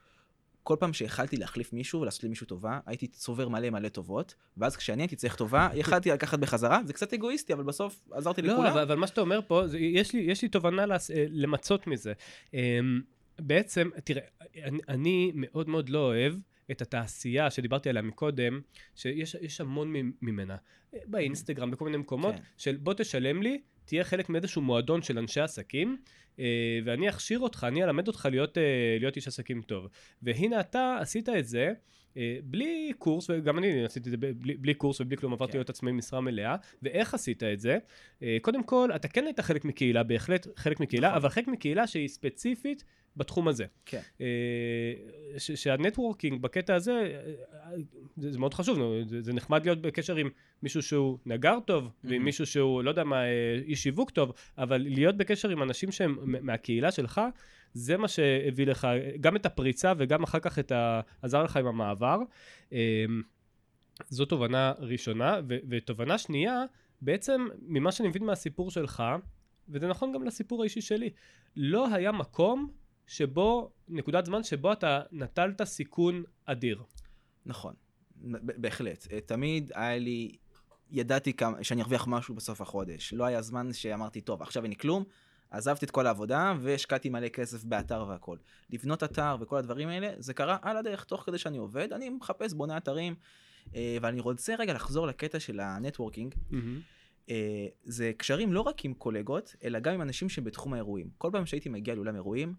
[0.64, 4.76] כל פעם שיכלתי להחליף מישהו ולעשות לי מישהו טובה, הייתי צובר מלא מלא טובות, ואז
[4.76, 8.72] כשאני הייתי צריך טובה, יכלתי לקחת בחזרה, זה קצת אגואיסטי, אבל בסוף עזרתי לא, לכולם.
[8.72, 11.88] אבל, אבל מה שאתה אומר פה, זה, יש, לי, יש לי תובנה לס, אה, למצות
[11.88, 12.14] מזה.
[12.54, 13.02] אמ,
[13.40, 14.24] בעצם, תראה,
[14.64, 16.34] אני, אני מאוד מאוד לא אוהב
[16.72, 18.62] את התעשייה שדיברתי עליה מקודם,
[18.96, 20.56] שיש יש המון ממנה.
[21.06, 22.42] באינסטגרם, בכל מיני מקומות, כן.
[22.58, 25.98] של בוא תשלם לי, תהיה חלק מאיזשהו מועדון של אנשי עסקים,
[26.40, 29.88] אה, ואני אכשיר אותך, אני אלמד אותך להיות, אה, להיות איש עסקים טוב.
[30.22, 31.74] והנה אתה עשית את זה.
[32.20, 35.58] אה, בלי קורס, וגם אני עשיתי את זה בלי, בלי קורס ובלי כלום, עברתי כן.
[35.58, 37.78] להיות עצמאי משרה מלאה, ואיך עשית את זה?
[38.24, 41.18] אה, קודם כל, אתה כן היית חלק מקהילה, בהחלט חלק מקהילה, נכון.
[41.18, 42.84] אבל חלק מקהילה שהיא ספציפית
[43.18, 43.66] בתחום הזה.
[43.86, 44.02] כן.
[44.22, 44.26] אה,
[45.38, 47.22] ש- שהנטוורקינג בקטע הזה,
[48.18, 48.78] זה, זה מאוד חשוב,
[49.08, 50.30] זה, זה נחמד להיות בקשר עם
[50.64, 52.26] מישהו שהוא נגר טוב, ועם Mhm.
[52.26, 53.22] מישהו שהוא, לא יודע מה,
[53.66, 57.22] איש שיווק טוב, אבל להיות בקשר עם אנשים שהם מהקהילה שלך,
[57.74, 58.88] זה מה שהביא לך
[59.22, 61.02] גם את הפריצה וגם אחר כך את ה...
[61.22, 62.18] עזר לך עם המעבר.
[62.74, 63.06] אה,
[64.10, 66.64] זו תובנה ראשונה, ו- ותובנה שנייה,
[67.02, 69.04] בעצם ממה שאני מבין מהסיפור שלך,
[69.70, 71.10] וזה נכון גם לסיפור האישי שלי,
[71.56, 72.72] לא היה מקום
[73.08, 76.84] שבו, נקודת זמן שבו אתה נטלת סיכון אדיר.
[77.46, 77.74] נכון,
[78.42, 79.08] בהחלט.
[79.12, 80.36] אה, תמיד היה לי,
[80.92, 83.14] ידעתי כמה, שאני ארוויח משהו בסוף החודש.
[83.14, 85.04] לא היה זמן שאמרתי, טוב, עכשיו אין לי כלום,
[85.52, 88.38] עזבתי את כל העבודה והשקעתי מלא כסף באתר והכל.
[88.70, 92.54] לבנות אתר וכל הדברים האלה, זה קרה על הדרך, תוך כדי שאני עובד, אני מחפש,
[92.54, 93.16] בונה אתרים,
[93.76, 96.36] אה, ואני רוצה רגע לחזור לקטע של ה networking.
[97.30, 101.10] אה, זה קשרים לא רק עם קולגות, אלא גם עם אנשים שבתחום האירועים.
[101.18, 102.54] כל פעם שהייתי מגיע לאולם אירועים,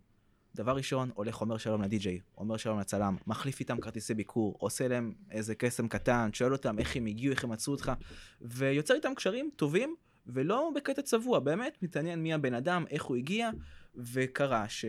[0.54, 5.12] דבר ראשון, הולך אומר שלום לדי-ג'יי, אומר שלום לצלם, מחליף איתם כרטיסי ביקור, עושה להם
[5.30, 7.92] איזה קסם קטן, שואל אותם איך הם הגיעו, איך הם מצאו אותך,
[8.40, 9.94] ויוצר איתם קשרים טובים,
[10.32, 13.50] ולא בקטע צבוע, באמת מתעניין מי הבן אדם, איך הוא הגיע,
[13.94, 14.84] וקרה ש...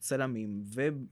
[0.00, 0.62] צלמים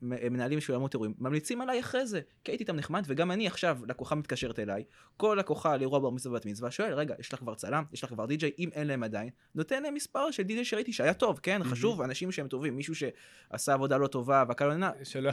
[0.01, 3.79] ומנהלים של עולמות אירועים ממליצים עליי אחרי זה, כי הייתי איתם נחמד, וגם אני עכשיו,
[3.87, 4.83] לקוחה מתקשרת אליי,
[5.17, 7.83] כל לקוחה לאירוע בר מצווה בת מצווה, שואל, רגע, יש לך כבר צלם?
[7.93, 8.51] יש לך כבר די-ג'יי?
[8.59, 11.63] אם אין להם עדיין, נותן להם מספר של די-ג'יי שראיתי שהיה טוב, כן?
[11.63, 14.73] חשוב, אנשים שהם טובים, מישהו שעשה עבודה לא טובה והקהל לא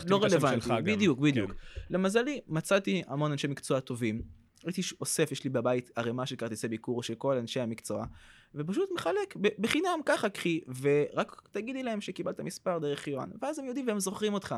[0.09, 1.51] לא רלוונטי, בדיוק, בדיוק.
[1.51, 1.81] כן.
[1.91, 4.46] למזלי, מצאתי המון אנשי מקצוע טובים.
[4.65, 8.07] הייתי אוסף, יש לי בבית ערימה של כרטיסי ביקור של כל אנשי המקצוע,
[8.55, 13.89] ופשוט מחלק בחינם, ככה קחי, ורק תגידי להם שקיבלת מספר דרך יואן, ואז הם יודעים
[13.89, 14.55] והם זוכרים אותך.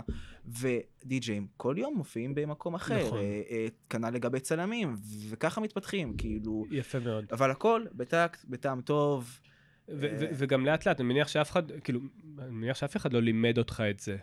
[0.46, 3.18] ודי-ג'אים כל יום מופיעים במקום אחר, נכון.
[3.18, 4.94] אה, אה, כנ"ל לגבי צלמים,
[5.30, 6.64] וככה מתפתחים, כאילו...
[6.70, 7.24] יפה מאוד.
[7.32, 9.40] אבל הכל בטקט, בטעם טוב.
[9.88, 9.94] אה,
[10.34, 12.00] וגם לאט לאט, אני מניח שאף אחד, כאילו,
[12.38, 14.16] אני מניח שאף אחד לא לימד אותך את זה.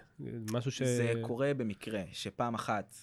[0.52, 0.82] משהו ש...
[0.82, 2.96] זה קורה במקרה, שפעם אחת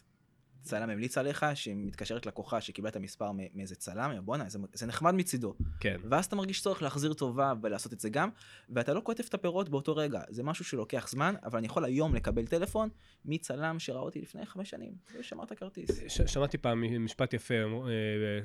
[0.63, 5.15] צלם המליץ עליך, שהיא מתקשרת לקוחה שקיבלה את המספר מאיזה צלם, בואנה, זה, זה נחמד
[5.15, 5.55] מצידו.
[5.81, 5.97] כן.
[6.11, 8.29] ואז אתה מרגיש צורך להחזיר טובה ולעשות את זה גם,
[8.71, 10.21] ואתה לא קוטף את הפירות באותו רגע.
[10.29, 12.89] זה משהו שלוקח זמן, אבל אני יכול היום לקבל טלפון
[13.25, 16.01] מצלם שראה אותי לפני חמש שנים, ושמר את הכרטיס.
[16.09, 17.61] ש- שמעתי פעם משפט יפה, אה,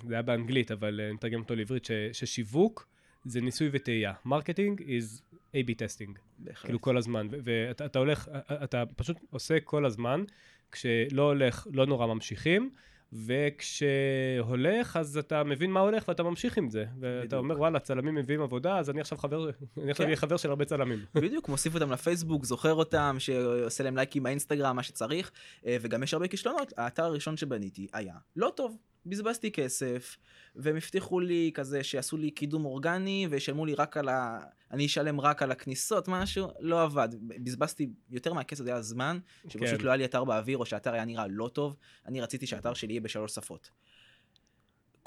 [0.08, 2.88] זה היה באנגלית, אבל אני אתרגם אותו לעברית, ש- ששיווק
[3.25, 4.13] זה ניסוי וטעייה.
[4.26, 5.21] marketing is
[5.53, 6.17] A-B testing.
[6.39, 6.65] בהחלט.
[6.65, 8.30] כאילו כל הזמן, ואתה הולך,
[8.63, 10.23] אתה פשוט עושה כל הזמן.
[10.71, 12.69] כשלא הולך, לא נורא ממשיכים,
[13.13, 16.86] וכשהולך, אז אתה מבין מה הולך ואתה ממשיך עם זה.
[16.99, 17.34] ואתה בדיוק.
[17.34, 20.03] אומר, וואלה, צלמים מביאים עבודה, אז אני עכשיו חבר, אני עכשיו כן.
[20.03, 20.99] אהיה חבר של הרבה צלמים.
[21.15, 25.32] בדיוק, מוסיף אותם לפייסבוק, זוכר אותם, שעושה להם לייקים באינסטגרם, מה שצריך,
[25.65, 26.73] אה, וגם יש הרבה כישלונות.
[26.77, 28.77] האתר הראשון שבניתי היה לא טוב.
[29.10, 30.17] בזבזתי כסף,
[30.56, 34.39] והם הבטיחו לי כזה שיעשו לי קידום אורגני וישלמו לי רק על ה...
[34.72, 37.10] אני אשלם רק על הכניסות, משהו, לא עבד.
[37.22, 39.86] בזבזתי יותר מהכסף, זה היה זמן, שפשוט כן.
[39.86, 41.76] לא היה לי אתר באוויר, או שהאתר היה נראה לא טוב.
[42.06, 43.72] אני רציתי שהאתר שלי יהיה בשלוש שפות.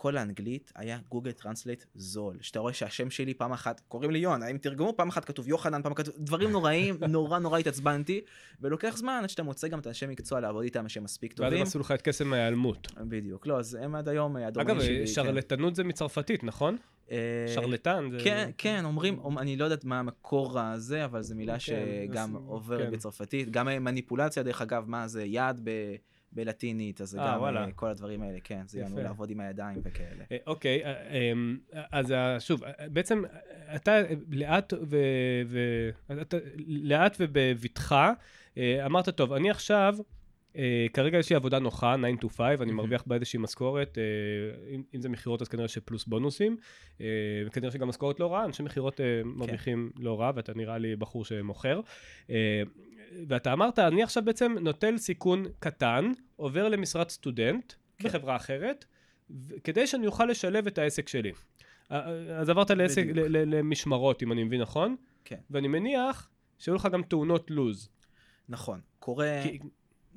[0.01, 2.37] כל האנגלית היה Google Translate זול.
[2.41, 5.83] שאתה רואה שהשם שלי פעם אחת, קוראים לי יון, האם תרגמו פעם אחת כתוב יוחנן,
[5.83, 8.21] פעם כתוב, דברים נוראים, נורא נורא התעצבנתי,
[8.61, 11.53] ולוקח זמן עד שאתה מוצא גם את אנשי מקצוע לעבוד איתם שהם מספיק טובים.
[11.53, 12.89] ואז הם עשו לך את קסם ההיעלמות.
[13.01, 14.99] בדיוק, לא, אז הם עד היום הדומים שלי.
[14.99, 15.75] אגב, שרלטנות כן.
[15.75, 16.77] זה מצרפתית, נכון?
[17.11, 17.17] אה,
[17.55, 18.19] שרלטן זה...
[18.25, 22.87] כן, כן, אומרים, אני לא יודעת מה המקור הזה, אבל זו מילה כן, שגם עוברת
[22.87, 22.93] כן.
[22.93, 23.51] בצרפתית.
[23.51, 25.71] גם מניפולציה, דרך אגב, מה זה יד ב...
[26.33, 27.65] בלטינית, אז זה אה, גם וואלה.
[27.65, 30.25] אה, כל הדברים האלה, כן, זה יענו לעבוד עם הידיים וכאלה.
[30.33, 30.83] אה, אוקיי,
[31.33, 31.59] אמ,
[31.93, 32.63] אז שוב,
[32.93, 33.23] בעצם
[33.75, 34.97] אתה לאט ו...
[35.47, 35.59] ו...
[36.23, 38.13] אתה לאט ובבטחה,
[38.59, 39.97] אמרת, טוב, אני עכשיו...
[40.55, 40.59] Uh,
[40.93, 44.83] כרגע יש לי עבודה נוחה, 9 to 5, אני מרוויח בה איזושהי משכורת, uh, אם,
[44.95, 46.57] אם זה מכירות אז כנראה שפלוס בונוסים,
[46.99, 47.01] uh,
[47.47, 49.29] וכנראה שגם משכורת לא רעה, אנשי מכירות uh, כן.
[49.29, 51.81] מרוויחים לא רע, ואתה נראה לי בחור שמוכר.
[52.27, 52.31] Uh,
[53.29, 58.09] ואתה אמרת, אני עכשיו בעצם נוטל סיכון קטן, עובר למשרת סטודנט כן.
[58.09, 58.85] בחברה אחרת,
[59.65, 61.33] כדי שאני אוכל לשלב את העסק שלי.
[61.89, 64.97] אז עברת לעסק, למשמרות, אם אני מבין נכון?
[65.25, 65.37] כן.
[65.51, 67.89] ואני מניח שהיו לך גם תאונות לוז.
[68.49, 69.41] נכון, קורה...
[69.43, 69.59] כי...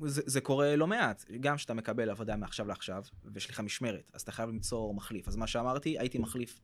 [0.02, 4.22] זה, זה קורה לא מעט, גם כשאתה מקבל עבודה מעכשיו לעכשיו, ויש לך משמרת, אז
[4.22, 5.28] אתה חייב למצוא מחליף.
[5.28, 6.60] אז מה שאמרתי, הייתי מחליף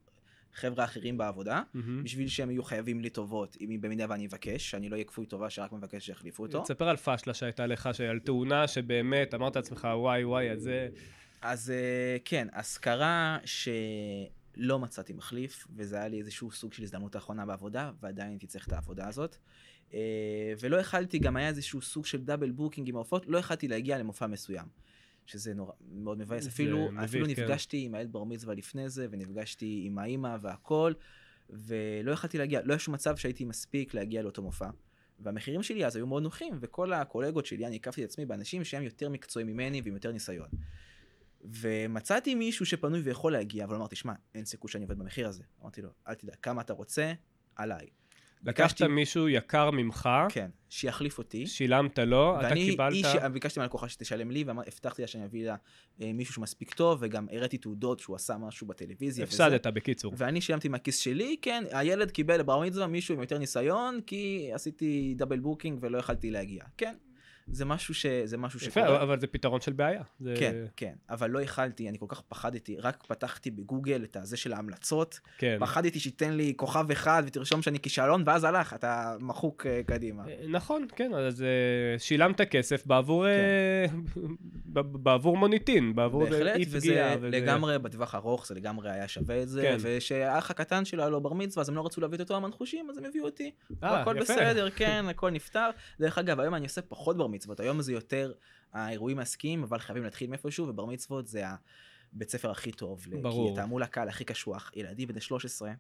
[0.54, 1.80] חבר'ה אחרים בעבודה, mm-hmm.
[2.04, 5.50] בשביל שהם יהיו חייבים לי טובות, אם במידה ואני אבקש, שאני לא אהיה כפוי טובה
[5.50, 6.62] שרק מבקש שיחליפו אותו.
[6.64, 10.90] תספר על פאשלה שהייתה לך, על תאונה שבאמת אמרת לעצמך, וואי וואי, אז זה...
[11.42, 17.16] אז אה, כן, אז קרה שלא מצאתי מחליף, וזה היה לי איזשהו סוג של הזדמנות
[17.16, 19.38] האחרונה בעבודה, ועדיין הייתי צריך את העבודה הזאת.
[19.94, 23.98] אה, ולא יכלתי, גם היה איזשהו סוג של double booking עם ההופעות, לא יכלתי להגיע
[23.98, 24.66] למופע מסוים.
[25.30, 26.48] שזה נורא, מאוד מבאס.
[26.48, 27.32] אפילו, מביך, אפילו כן.
[27.32, 30.94] נפגשתי עם הילד בר מצווה לפני זה, ונפגשתי עם האימא והכל,
[31.50, 34.70] ולא יכלתי להגיע, לא היה שום מצב שהייתי מספיק להגיע לאותו מופע.
[35.20, 38.84] והמחירים שלי אז היו מאוד נוחים, וכל הקולגות שלי, אני הקפתי את עצמי באנשים שהם
[38.84, 40.50] יותר מקצועיים ממני ועם יותר ניסיון.
[41.44, 45.44] ומצאתי מישהו שפנוי ויכול להגיע, אבל אמרתי, שמע, אין סיכוי שאני עובד במחיר הזה.
[45.62, 47.14] אמרתי לו, אל תדאג, כמה אתה רוצה?
[47.56, 47.88] עליי.
[48.44, 51.48] לקחת מישהו יקר ממך, כן, שיחליף אותי.
[51.48, 52.94] שילמת לו, אתה ואני, קיבלת...
[52.94, 53.16] היא, ש...
[53.34, 55.56] ביקשתי מהלקוחה שתשלם לי, והבטחתי לה שאני אביא לה
[56.02, 59.24] אה, מישהו שהוא מספיק טוב, וגם הראיתי תעודות שהוא עשה משהו בטלוויזיה.
[59.24, 60.14] הפסדת בקיצור.
[60.18, 65.14] ואני שילמתי מהכיס שלי, כן, הילד קיבל לבר מצווה מישהו עם יותר ניסיון, כי עשיתי
[65.18, 66.64] double booking ולא יכלתי להגיע.
[66.78, 66.96] כן,
[67.52, 68.06] זה משהו, ש...
[68.24, 69.02] זה משהו יפה, שקורה.
[69.04, 70.02] אבל זה פתרון של בעיה.
[70.20, 74.38] זה- כן, כן, אבל לא יכלתי, אני כל כך פחדתי, רק פתחתי בגוגל את הזה
[74.38, 75.58] של ההמלצות, כן.
[75.60, 80.24] פחדתי שייתן לי כוכב אחד ותרשום שאני כישלון, ואז הלך, אתה מחוק אה, קדימה.
[80.28, 81.48] אה, נכון, כן, אז אה,
[82.00, 83.96] שילמת כסף בעבור, כן.
[85.04, 87.16] בעבור מוניטין, בעבור בהחלט, אי פגיעה.
[87.18, 89.78] וזה לגמרי בטווח ארוך, זה לגמרי היה שווה את זה, כן.
[89.82, 92.90] ושהאח הקטן שלו היה לו בר מצווה, אז הם לא רצו להביא את אותו המנחושים,
[92.90, 93.52] אז הם הביאו אותי.
[93.84, 94.34] אה, הכל יפה.
[94.34, 95.70] בסדר, כן, הכל נפתר.
[96.00, 98.34] דרך אגב, היום אני עושה פחות בר מצוות, היום זה יותר
[98.74, 101.44] האירועים העסקיים, אבל חייבים להתחיל מאיפשהו, ובר מצוות זה
[102.14, 103.06] הבית ספר הכי טוב.
[103.22, 103.48] ברור.
[103.48, 105.72] כי אתה מול הקהל הכי קשוח, ילדים בני 13,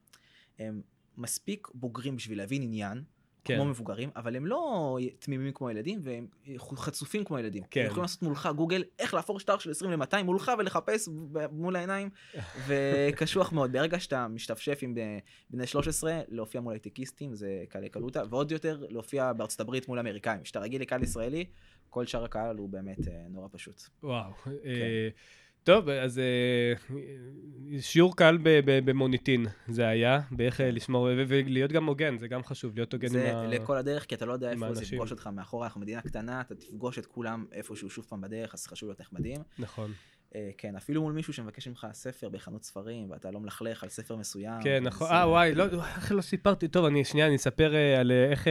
[0.59, 0.81] הם
[1.17, 3.03] מספיק בוגרים בשביל להבין עניין.
[3.43, 3.55] כן.
[3.55, 7.63] כמו מבוגרים, אבל הם לא תמימים כמו ילדים, והם חצופים כמו ילדים.
[7.71, 7.79] כן.
[7.81, 11.09] הם יכולים לעשות מולך גוגל, איך להפוך שטר של 20 ל-200 מולך ולחפש
[11.51, 12.09] מול העיניים,
[12.67, 13.71] וקשוח מאוד.
[13.71, 15.17] ברגע שאתה משתפשף עם אה,
[15.49, 20.43] בני 13, להופיע מול הייטקיסטים זה קלי קלוטה, ועוד יותר להופיע בארצות הברית מול אמריקאים.
[20.43, 21.45] כשאתה רגיל לקהל ישראלי,
[21.89, 23.81] כל שאר הקהל הוא באמת אה, נורא פשוט.
[24.03, 24.31] וואו.
[24.43, 24.51] כן.
[25.63, 26.73] טוב, אז אה,
[27.79, 32.93] שיעור קל במוניטין זה היה, באיך אה, לשמור, ולהיות גם הוגן, זה גם חשוב, להיות
[32.93, 33.47] הוגן עם זה ה...
[33.47, 34.97] לכל הדרך, כי אתה לא יודע איפה זה האנשים.
[34.97, 38.67] יפגוש אותך מאחורה, אנחנו מדינה קטנה, אתה תפגוש את כולם איפשהו שוב פעם בדרך, אז
[38.67, 39.41] חשוב להיות נחמדים.
[39.59, 39.91] נכון.
[40.35, 44.15] אה, כן, אפילו מול מישהו שמבקש ממך ספר בחנות ספרים, ואתה לא מלכלך על ספר
[44.15, 44.61] מסוים.
[44.63, 45.07] כן, נכון.
[45.11, 45.63] אה, וואי, לא,
[45.95, 46.67] איך לא סיפרתי?
[46.67, 48.47] טוב, אני שנייה, אני אספר אה, על אה, איך,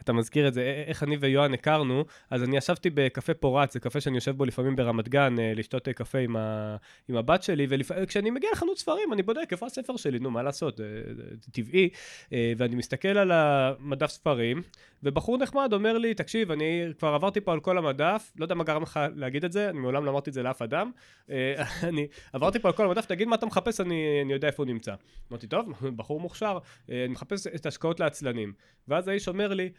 [0.00, 2.04] אתה מזכיר את זה, איך אני ויואן הכרנו.
[2.30, 6.18] אז אני ישבתי בקפה פורץ, זה קפה שאני יושב בו לפעמים ברמת גן, לשתות קפה
[6.18, 6.76] עם ה-
[7.08, 10.76] עם הבת שלי, וכשאני מגיע לחנות ספרים, אני בודק איפה הספר שלי, נו, מה לעשות,
[10.76, 11.88] זה זה טבעי.
[12.32, 14.62] ואני מסתכל על המדף ספרים,
[15.02, 18.64] ובחור נחמד אומר לי, תקשיב, אני כבר עברתי פה על כל המדף, לא יודע מה
[18.64, 20.90] גרם לך להגיד את זה, אני מעולם לא אמרתי את זה לאף אדם.
[21.30, 24.62] אה, אני עברתי פה על כל המדף, תגיד מה אתה מחפש, אני, אני יודע איפה
[24.62, 24.94] הוא נמצא.
[25.30, 26.58] אמרתי, טוב, בחור מוכשר,
[26.90, 28.52] אה, אני מחפש את השקעות לעצלנים.
[28.88, 29.72] ואז האיש אומר לי,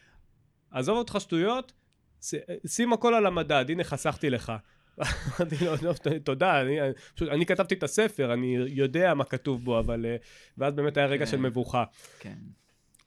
[0.72, 1.74] עזוב אותך שטויות,
[2.22, 2.36] ש-
[2.68, 4.54] שים הכל על המדד, הנה חסכתי לך.
[5.00, 6.78] אמרתי לו, "טוב, תודה, אני,
[7.16, 10.06] פשוט, אני כתבתי את הספר, אני יודע מה כתוב בו, אבל...
[10.06, 10.16] אה,
[10.58, 11.32] ואז באמת היה רגע כן.
[11.32, 11.84] של מבוכה.
[12.20, 12.36] כן.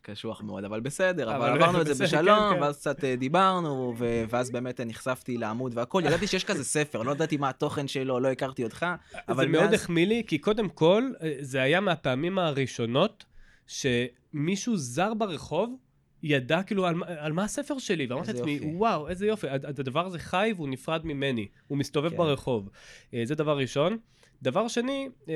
[0.02, 2.62] קשוח מאוד, אבל בסדר, אבל אבל עברנו את זה בסדר, בשלום, כן, כן.
[2.62, 3.94] ואז קצת אה, דיברנו,
[4.28, 8.28] ואז באמת נחשפתי לעמוד והכל, ידעתי שיש כזה ספר, לא ידעתי מה התוכן שלו, לא
[8.28, 8.86] הכרתי אותך,
[9.28, 9.74] אבל זה מאוד.
[9.74, 13.24] החמיא לי, כי קודם כל, אה, זה היה מהפעמים הראשונות
[13.66, 15.76] שמישהו זר ברחוב
[16.22, 18.60] ידע כאילו על, על מה הספר שלי, ואמרתי לעצמי.
[18.62, 22.16] וואו, איזה יופי, הד- הדבר הזה חי והוא נפרד ממני, הוא מסתובב כן.
[22.16, 22.68] ברחוב.
[23.14, 23.98] אה, זה דבר ראשון.
[24.42, 25.34] דבר שני, אה,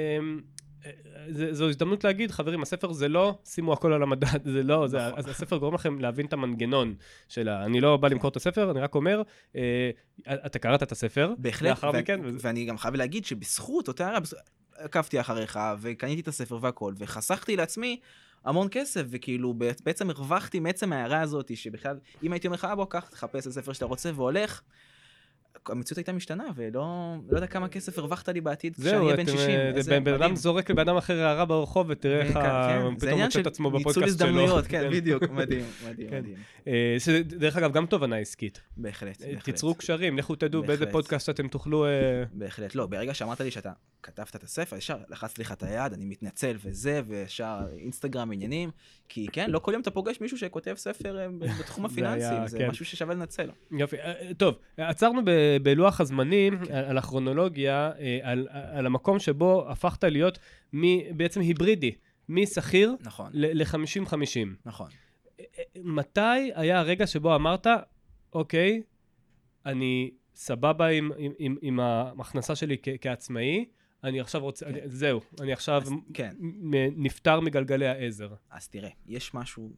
[1.29, 5.07] זה- זו הזדמנות להגיד, חברים, הספר זה לא, שימו הכל על המדד, זה לא, זה,
[5.07, 5.19] נכון.
[5.19, 6.95] אז הספר גורם לכם להבין את המנגנון
[7.29, 7.65] של ה...
[7.65, 9.23] אני לא בא למכור את הספר, אני רק אומר,
[9.57, 9.91] אה,
[10.47, 14.07] אתה קראת את הספר, בהחלט, לאחר ו- מכן, וזה- ואני גם חייב להגיד שבזכות אותה
[14.07, 14.19] הערה,
[14.77, 18.01] עקבתי אחריך, וקניתי את הספר והכל, וחסכתי לעצמי
[18.45, 22.87] המון כסף, וכאילו בעצם הרווחתי מעצם ההערה הזאת, שבכלל, אם הייתי אומר לך, "אה, בוא,
[22.89, 24.63] קח, תחפש את הספר שאתה רוצה, והולך,
[25.69, 26.85] המציאות הייתה משתנה, ולא
[27.31, 29.51] לא יודע כמה כסף הרווחת לי בעתיד כשאני זהו, אהיה בן אתם, 60.
[29.51, 30.15] אה, איזה בן.
[30.15, 33.25] אדם זורק לבן אדם אחר הערה ברחוב, ותראה איך כן, ה- כן, זה פתאום עניין
[33.27, 34.29] מוצא של את עצמו ניצול בפודקאסט שלו.
[34.29, 36.19] הזדמנויות, כן, בדיוק, מדהים, מדהים, כן.
[36.19, 36.37] מדהים.
[36.69, 38.61] אה, דרך אגב, גם תובנה עסקית.
[38.77, 39.45] בהחלט, אה, בהחלט.
[39.45, 40.87] תיצרו קשרים, לכו תדעו באיזה.
[40.87, 41.87] פודקאסט אתם תוכלו...
[41.87, 41.91] אה,
[42.33, 42.75] בהחלט.
[42.75, 46.57] לא, ברגע שאמרת לי שאתה כתבת את הספר, ישר לחצתי לך את היד, אני מתנצל
[46.63, 48.71] וזה, וישר אינסטגרם עניינים,
[49.09, 52.59] כי כן, לא כל יום אתה פוגש מישהו שכותב ספר בתחום זה היה, הפיננסים, זה
[52.59, 52.69] כן.
[52.71, 53.51] משהו ששווה לנצל.
[53.79, 53.97] יופי,
[54.37, 60.39] טוב, עצרנו ב- בלוח הזמנים, על הכרונולוגיה, אה, על, על המקום שבו הפכת להיות
[60.73, 61.95] מ- בעצם היברידי,
[62.29, 64.15] משכיר נכון, ל-50-50.
[64.65, 64.91] נכון.
[65.85, 66.21] מתי
[66.55, 67.67] היה הרגע שבו אמרת,
[68.33, 68.83] אוקיי,
[69.67, 73.65] אני סבבה עם, עם, עם, עם ההכנסה שלי כ- כעצמאי,
[74.05, 74.73] אני עכשיו רוצה, כן.
[74.75, 78.35] אני, זהו, אני עכשיו אז כן, מ- נפטר מגלגלי העזר.
[78.51, 79.73] אז תראה, יש משהו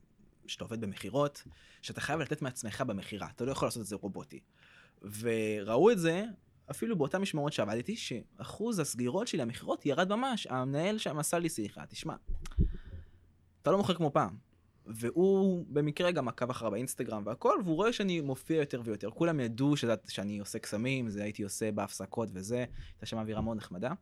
[0.47, 1.43] שאתה עובד במכירות,
[1.83, 4.41] שאתה חייב לתת מעצמך במכירה, אתה לא יכול לעשות את זה רובוטי.
[5.03, 6.25] וראו את זה
[6.71, 10.47] אפילו באותה משמרות שעבדתי, שאחוז הסגירות שלי למכירות ירד ממש.
[10.47, 12.15] המנהל שם עשה לי שיחה, תשמע,
[13.63, 14.37] אתה לא מוכר כמו פעם.
[14.91, 19.11] והוא במקרה גם עקב אחריו באינסטגרם והכל, והוא רואה שאני מופיע יותר ויותר.
[19.11, 23.57] כולם ידעו שזה, שאני עושה קסמים, זה הייתי עושה בהפסקות וזה, הייתה שם אווירה מאוד
[23.57, 23.93] נחמדה.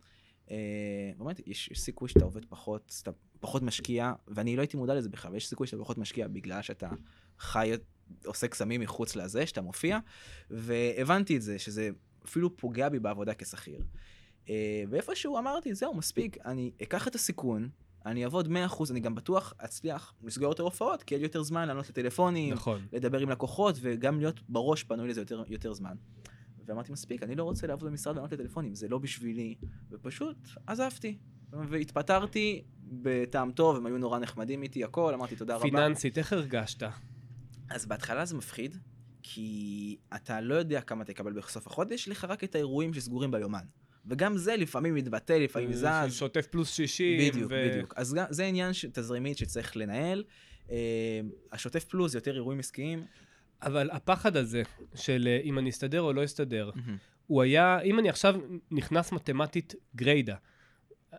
[0.51, 0.57] אה,
[1.19, 5.09] באמת, יש, יש סיכוי שאתה עובד פחות, שאתה פחות משקיע, ואני לא הייתי מודע לזה
[5.09, 6.91] בכלל, ויש סיכוי שאתה פחות משקיע בגלל שאתה
[7.39, 7.73] חי,
[8.25, 9.99] עושה קסמים מחוץ לזה, שאתה מופיע,
[10.51, 11.91] והבנתי את זה, שזה
[12.25, 13.81] אפילו פוגע בי בעבודה כשכיר.
[14.49, 17.69] אה, ואיפשהו אמרתי, זהו, מספיק, אני אקח את הסיכון,
[18.07, 21.69] אני אעבוד 100%, אני גם בטוח אצליח לסגור יותר הופעות, כי יהיה לי יותר זמן
[21.69, 22.87] לענות לטלפונים, נכון.
[22.93, 25.95] לדבר עם לקוחות, וגם להיות בראש פנוי לזה יותר, יותר זמן.
[26.67, 29.55] ואמרתי, מספיק, אני לא רוצה לעבוד במשרד ולענות לטלפונים, זה לא בשבילי,
[29.91, 31.19] ופשוט עזבתי.
[31.53, 35.63] והתפטרתי בטעם טוב, הם היו נורא נחמדים איתי, הכל, אמרתי תודה רבה.
[35.63, 36.83] פיננסית, איך הרגשת?
[37.71, 38.77] אז בהתחלה זה מפחיד,
[39.23, 43.65] כי אתה לא יודע כמה תקבל בסוף החודש, יש לך רק את האירועים שסגורים ביומן.
[44.07, 45.85] וגם זה לפעמים מתבטא, לפעמים זז.
[45.85, 47.31] אה, שוטף פלוס 60.
[47.31, 47.69] בדיוק, ו...
[47.71, 47.95] בדיוק.
[47.97, 48.85] אז גם, זה עניין ש...
[48.85, 50.25] תזרימית שצריך לנהל.
[50.67, 50.71] Uh,
[51.53, 53.05] השוטף פלוס זה יותר אירועים עסקיים.
[53.63, 54.63] אבל הפחד הזה
[54.95, 56.91] של אה, אם אני אסתדר או לא אסתדר, mm-hmm.
[57.27, 60.37] הוא היה, אם אני עכשיו נכנס מתמטית גריידה,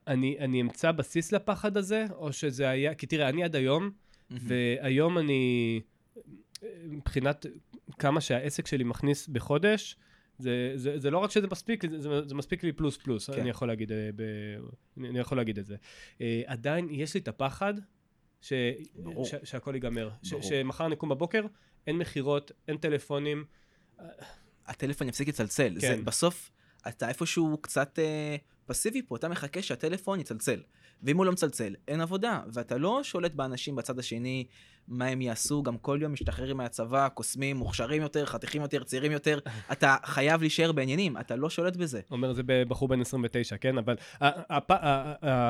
[0.07, 4.35] אני, אני אמצא בסיס לפחד הזה, או שזה היה, כי תראה, אני עד היום, mm-hmm.
[4.39, 5.81] והיום אני,
[6.83, 7.45] מבחינת
[7.99, 9.95] כמה שהעסק שלי מכניס בחודש,
[10.39, 13.41] זה, זה, זה לא רק שזה מספיק, זה, זה מספיק לי פלוס פלוס, כן.
[13.41, 14.21] אני, יכול להגיד, אה, ב,
[15.05, 15.75] אני יכול להגיד את זה.
[16.17, 17.73] Uh, עדיין יש לי את הפחד
[18.41, 18.53] ש,
[19.23, 20.09] ש, שהכל ייגמר.
[20.23, 21.45] ש, שמחר נקום בבוקר,
[21.87, 23.45] אין מכירות, אין טלפונים.
[24.65, 25.73] הטלפון יפסיק לצלצל.
[25.73, 25.79] כן.
[25.79, 26.51] זה בסוף,
[26.87, 30.61] אתה איפשהו קצת אה, פסיבי פה, אתה מחכה שהטלפון יצלצל.
[31.03, 32.41] ואם הוא לא מצלצל, אין עבודה.
[32.53, 34.45] ואתה לא שולט באנשים בצד השני,
[34.87, 39.39] מה הם יעשו, גם כל יום משתחררים מהצבא, קוסמים, מוכשרים יותר, חתיכים יותר, צעירים יותר.
[39.71, 42.01] אתה חייב להישאר בעניינים, אתה לא שולט בזה.
[42.11, 43.75] אומר זה בחור בן 29, כן?
[43.77, 43.95] אבל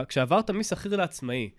[0.08, 1.50] כשעברת משכיר לעצמאי,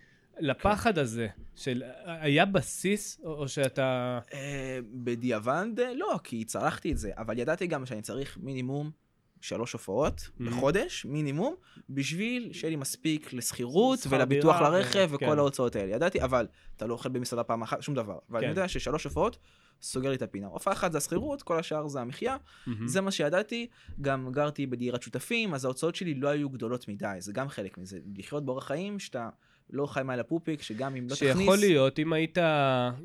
[0.41, 1.01] לפחד כן.
[1.01, 4.19] הזה, של היה בסיס, או שאתה...
[4.35, 8.91] אה, בדיעבד לא, כי צרכתי את זה, אבל ידעתי גם שאני צריך מינימום
[9.41, 10.45] שלוש הופעות mm-hmm.
[10.45, 11.55] בחודש, מינימום,
[11.91, 15.39] בשביל שיהיה לי מספיק לשכירות ולביטוח לרכב וכל כן.
[15.39, 15.95] ההוצאות האלה.
[15.95, 16.47] ידעתי, אבל
[16.77, 18.19] אתה לא אוכל במסעדה פעם אחת, שום דבר.
[18.31, 18.45] אבל כן.
[18.45, 19.39] אני יודע ששלוש הופעות
[19.83, 20.47] סוגר לי את הפינה.
[20.47, 22.37] הופעה אחת זה השכירות, כל השאר זה המחיה.
[22.37, 22.71] Mm-hmm.
[22.87, 23.67] זה מה שידעתי.
[24.01, 27.99] גם גרתי בדירת שותפים, אז ההוצאות שלי לא היו גדולות מדי, זה גם חלק מזה.
[28.17, 29.29] לחיות באורח חיים שאתה...
[29.71, 31.47] לא חי מעל הפופיק, שגם אם לא שיכול תכניס...
[31.47, 32.39] שיכול להיות, אם היית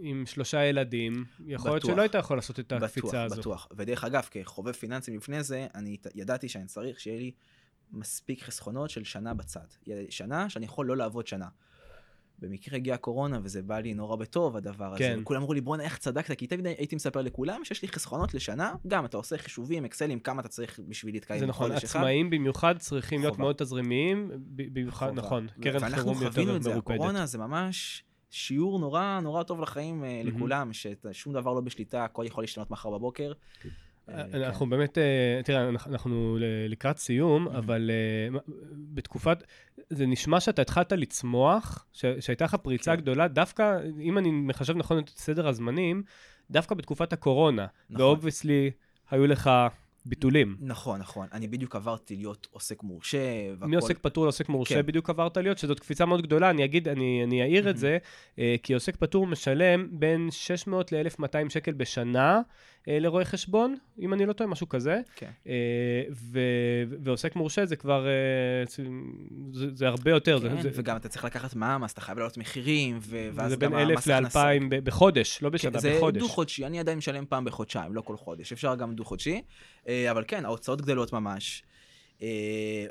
[0.01, 3.41] עם שלושה ילדים, יכול להיות שלא היית יכול לעשות את הקפיצה בטוח, הזו.
[3.41, 3.77] בטוח, בטוח.
[3.77, 7.31] ודרך אגב, כחובב פיננסים לפני זה, אני ידעתי שאני צריך שיהיה לי
[7.91, 9.65] מספיק חסכונות של שנה בצד.
[10.09, 11.47] שנה שאני יכול לא לעבוד שנה.
[12.43, 15.11] במקרה הגיעה הקורונה וזה בא לי נורא בטוב הדבר כן.
[15.11, 15.21] הזה.
[15.21, 18.73] וכולם אמרו לי בואנה איך צדקת כי תמיד הייתי מספר לכולם שיש לי חסכונות לשנה
[18.87, 23.19] גם אתה עושה חישובים אקסלים כמה אתה צריך בשביל להתקיים זה נכון עצמאים במיוחד צריכים
[23.19, 23.27] חובה.
[23.29, 25.21] להיות מאוד תזרימיים במיוחד חובה.
[25.21, 26.23] נכון קרן חירום יותר מרופדת.
[26.23, 30.27] ואנחנו חווינו את זה הקורונה זה ממש שיעור נורא נורא טוב לחיים mm-hmm.
[30.27, 33.31] לכולם ששום דבר לא בשליטה הכל יכול להשתנות מחר בבוקר.
[33.31, 33.71] אה, אה,
[34.09, 36.37] אנחנו באמת, אה, תראה, אנחנו
[36.69, 37.47] לקראת סיום.
[37.47, 37.91] אבל
[38.93, 39.43] בתקופת,
[39.89, 43.01] זה נשמע שאתה התחלת לצמוח, שהייתה לך פריצה כן.
[43.01, 46.03] גדולה, דווקא, אם אני מחשב נכון את סדר הזמנים,
[46.51, 47.65] דווקא בתקופת הקורונה.
[47.89, 48.05] נכון.
[48.05, 48.71] ו obviously,
[49.11, 49.49] היו לך
[50.05, 50.57] ביטולים.
[50.59, 51.27] נכון, נכון.
[51.33, 53.17] אני בדיוק עברתי להיות עוסק מורשה,
[53.51, 53.67] והכל...
[53.67, 54.85] מעוסק פטור לעוסק מורשה כן.
[54.85, 57.97] בדיוק עברת להיות, שזאת קפיצה מאוד גדולה, אני אגיד, אני, אני אעיר את זה,
[58.63, 62.41] כי עוסק פטור משלם בין 600 ל-1,200 שקל בשנה.
[62.87, 65.01] אה, לרואי חשבון, אם אני לא טועה, משהו כזה.
[65.15, 65.31] כן.
[65.47, 68.63] אה, ו- ועוסק מורשה זה כבר, אה,
[69.51, 70.39] זה, זה הרבה יותר.
[70.39, 72.99] כן, זה, וגם אתה צריך לקחת מע"מ, אז אתה חייב לעלות מחירים,
[73.33, 76.13] ואז זה בין אלף לאלפיים בחודש, לא בשנה, כן, בחודש.
[76.13, 79.41] זה דו-חודשי, אני עדיין משלם פעם בחודשיים, לא כל חודש, אפשר גם דו-חודשי.
[79.87, 81.63] אבל כן, ההוצאות גדלות ממש.
[82.19, 82.25] Uh,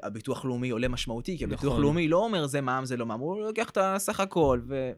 [0.03, 1.83] הביטוח לאומי עולה משמעותי, כי הביטוח נכון.
[1.83, 4.93] לאומי לא אומר זה מע"מ, זה לא מע"מ, הוא לוקח את הסך הכל, ו...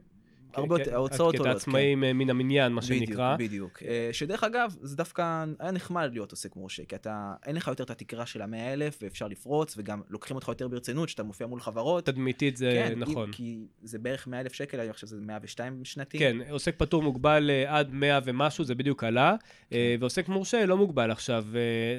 [0.56, 1.54] הרבה יותר, ההוצאות עולות.
[1.54, 2.16] כעצמאים כן.
[2.16, 3.34] מן המניין, מה שנקרא.
[3.34, 3.82] בדיוק, בדיוק.
[3.82, 7.84] אה, שדרך אגב, זה דווקא היה נחמד להיות עוסק מורשה, כי אתה, אין לך יותר
[7.84, 11.60] את התקרה של המאה אלף, ואפשר לפרוץ, וגם לוקחים אותך יותר ברצינות, שאתה מופיע מול
[11.60, 12.06] חברות.
[12.06, 13.32] תדמיתית זה כן, נכון.
[13.32, 16.18] כי זה בערך מאה אלף שקל, אני חושב שזה מאה ושתיים שנתי.
[16.18, 19.34] כן, עוסק פטור מוגבל אה, עד מאה ומשהו, זה בדיוק עלה,
[19.70, 19.76] כן.
[19.76, 21.44] אה, ועוסק מורשה לא מוגבל עכשיו.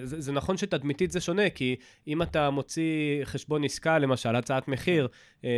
[0.04, 1.76] זה, זה נכון שתדמיתית זה שונה, כי
[2.08, 5.08] אם אתה מוציא חשבון עסקה, למשל, הצעת מחיר,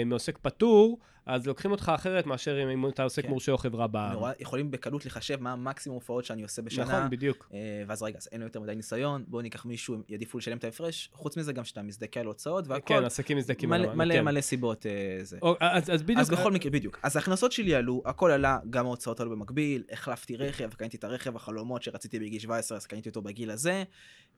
[0.06, 3.30] מעוסק פטור, אז לוקחים אותך אחרת מאשר אם אתה עוסק כן.
[3.30, 4.14] מורשה או חברה בעם.
[4.14, 6.86] נורא, יכולים בקלות לחשב מה המקסימום הופעות שאני עושה בשנה.
[6.86, 7.50] נכון, בדיוק.
[7.54, 10.64] אה, ואז רגע, אז אין לו יותר מדי ניסיון, בואו ניקח מישהו, יעדיפו לשלם את
[10.64, 11.10] ההפרש.
[11.14, 12.94] חוץ מזה גם שאתה מזדכה על הוצאות והכל.
[12.94, 14.26] כן, עסקים מזדקים מלא, מלא, כן.
[14.26, 15.38] מלא סיבות אה, זה.
[15.42, 16.20] או, אז, אז בדיוק.
[16.20, 17.00] אז בכל מקרה, בדיוק.
[17.04, 21.36] אז ההכנסות שלי עלו, הכל עלה, גם ההוצאות עלו במקביל, החלפתי רכב, קניתי את הרכב
[21.36, 23.84] החלומות שרציתי בגיל 17, אז קניתי אותו בגיל הזה,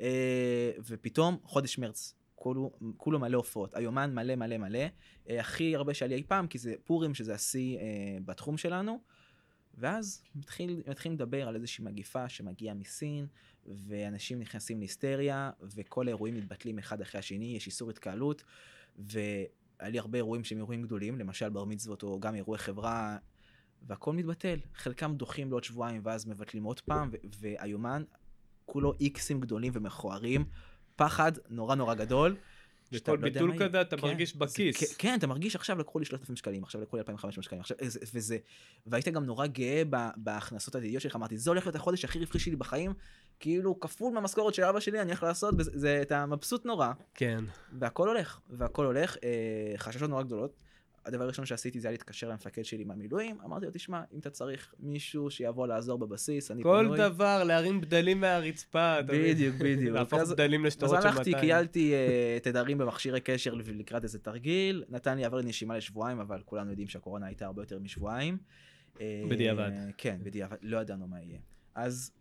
[0.01, 4.79] אה, ופתאום, חודש מרץ, כולו, כולו מלא הופעות, היומן מלא מלא מלא,
[5.29, 7.83] אה, הכי הרבה שהיה לי אי פעם, כי זה פורים שזה השיא אה,
[8.25, 8.99] בתחום שלנו,
[9.73, 13.27] ואז מתחיל, מתחילים לדבר על איזושהי מגיפה שמגיעה מסין,
[13.65, 18.43] ואנשים נכנסים להיסטריה, וכל האירועים מתבטלים אחד אחרי השני, יש איסור התקהלות,
[18.97, 19.47] והיה
[19.81, 23.17] לי הרבה אירועים שהם אירועים גדולים, למשל בר מצוות או גם אירועי חברה,
[23.81, 28.03] והכל מתבטל, חלקם דוחים לעוד שבועיים ואז מבטלים עוד פעם, והיומן
[28.65, 30.45] כולו איקסים גדולים ומכוערים.
[30.99, 32.35] פחד נורא נורא גדול.
[32.93, 33.53] וכל לא ביטול.
[33.59, 34.77] כזה אתה כן, מרגיש זה- בכיס.
[34.79, 37.77] כן, כן, אתה מרגיש עכשיו לקחו לי 3,000 שקלים, עכשיו לקחו לי 2,500 שקלים, עכשיו,
[37.79, 38.37] איזה- וזה,
[38.87, 39.81] והיית גם נורא גאה
[40.17, 42.93] בהכנסות העתידיות שלך, אמרתי, זה הולך להיות החודש הכי רווחי שלי בחיים,
[43.39, 47.43] כאילו כפול מהמשכורת של אבא שלי, אני הולך לעשות, בזה- זה, אתה מבסוט נורא, כן.
[47.79, 49.29] והכל הולך, והכל הולך, אה,
[49.77, 50.55] חששות נורא גדולות.
[51.09, 54.73] הדבר הראשון שעשיתי זה היה להתקשר למפקד שלי מהמילואים, אמרתי לו, תשמע, אם אתה צריך
[54.79, 56.97] מישהו שיבוא לעזור בבסיס, אני כל פנוי.
[56.97, 58.99] דבר, להרים בדלים מהרצפה.
[58.99, 59.13] אתה?
[59.13, 59.95] בדיוק, בדיוק.
[59.95, 61.15] להפוך אז- בדלים אז לשטרות של 200.
[61.17, 66.41] הלכתי, קיילתי אה, תדרים במכשירי קשר לקראת איזה תרגיל, נתן לי עבר נשימה לשבועיים, אבל
[66.45, 68.37] כולנו יודעים שהקורונה הייתה הרבה יותר משבועיים.
[69.01, 69.71] אה, בדיעבד.
[69.97, 71.39] כן, בדיעבד, לא ידענו מה יהיה.
[71.75, 72.11] אז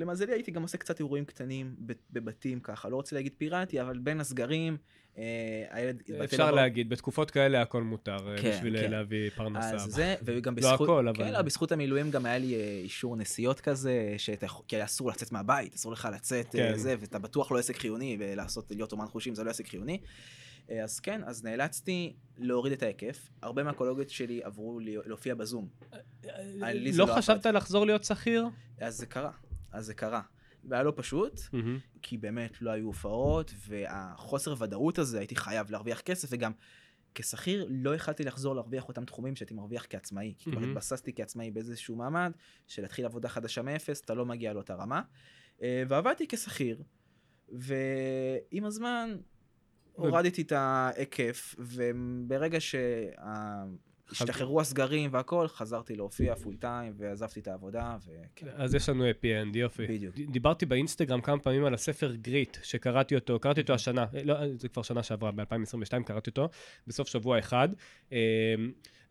[0.00, 1.74] למזלי הייתי גם עושה קצת אירועים קטנים
[2.10, 4.76] בבתים ככה, לא רוצה להגיד פיראטי, אבל בין הסגרים,
[5.18, 5.22] אה,
[5.70, 8.90] הילד אפשר לבוא- להגיד, בתקופות כאלה הכל מותר, אה, כן, בשביל כן.
[8.90, 9.74] להביא פרנסה.
[9.74, 12.60] אז זה, וגם לא בזכות, הכל, אבל- כן, לא, בזכות המילואים גם היה לי אה,
[12.82, 16.76] אישור נסיעות כזה, שאתה כי היה אסור לצאת מהבית, אסור לך לצאת, כן.
[16.76, 19.98] זה, ואתה בטוח לא עסק חיוני, ולעשות, להיות אומן חושים זה לא עסק חיוני.
[20.70, 23.28] אה, אז כן, אז נאלצתי להוריד את ההיקף.
[23.42, 25.68] הרבה מהקולוגיות שלי עברו להופיע בזום.
[26.62, 26.68] לא
[27.06, 27.46] לא חשבת.
[27.46, 28.46] לחזור להיות שכיר?
[28.80, 29.30] אז זה קרה,
[29.72, 30.22] אז זה קרה.
[30.64, 31.78] והיה לא פשוט, מהמם.
[32.02, 36.52] כי באמת לא היו הופעות, והחוסר ודאות הזה, הייתי חייב להרוויח כסף, וגם
[37.14, 40.34] כשכיר לא יכלתי לחזור להרוויח אותם סכומים שהייתי מרוויח כעצמאי.
[40.38, 40.70] כי כבר מהמם.
[40.70, 42.32] התבססתי כעצמאי באיזשהו מעמד,
[42.66, 45.02] של להתחיל עבודה חדשה מאפס, אתה לא מגיע לאותה רמה.
[45.62, 46.82] אה, ועבדתי כשכיר,
[47.48, 49.16] ועם הזמן
[49.92, 52.58] הורדתי את ההיקף, וברגע
[54.12, 58.46] שהשתחררו הסגרים והכל, חזרתי להופיע full time, ועזבתי את העבודה, וכן.
[58.56, 59.86] אז יש לנו happy end, יופי.
[59.86, 60.14] בדיוק.
[60.16, 64.82] דיברתי באינסטגרם כמה פעמים על הספר Grit, שקראתי אותו, קראתי אותו השנה, לא, זה כבר
[64.82, 66.48] שנה שעברה, ב-2022 קראתי אותו,
[66.86, 67.68] בסוף שבוע אחד.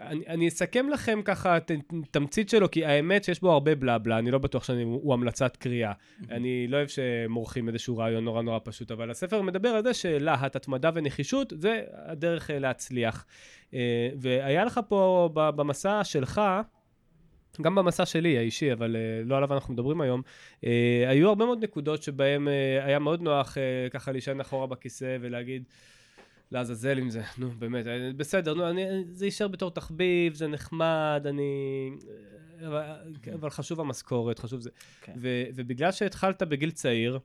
[0.01, 1.71] אני, אני אסכם לכם ככה את
[2.11, 5.91] תמצית שלו, כי האמת שיש בו הרבה בלה בלה, אני לא בטוח שהוא המלצת קריאה.
[6.31, 10.55] אני לא אוהב שמורחים איזשהו רעיון נורא נורא פשוט, אבל הספר מדבר על זה שלהט,
[10.55, 13.25] התמדה ונחישות, זה הדרך אה, להצליח.
[13.73, 16.41] אה, והיה לך פה במסע שלך,
[17.61, 20.21] גם במסע שלי האישי, אבל uh, לא עליו אנחנו מדברים היום,
[20.61, 20.65] uh,
[21.07, 22.51] היו הרבה מאוד נקודות שבהן uh,
[22.85, 25.63] היה מאוד נוח uh, ככה להישען אחורה בכיסא ולהגיד,
[26.51, 31.21] לעזאזל עם זה, נו באמת, אה, בסדר, נו, אני, זה יישאר בתור תחביב, זה נחמד,
[31.25, 31.91] אני...
[32.61, 32.83] אה, אבל,
[33.33, 34.69] אבל חשוב המשכורת, חשוב זה.
[35.01, 35.13] כן.
[35.17, 37.19] ו, ובגלל שהתחלת בגיל צעיר,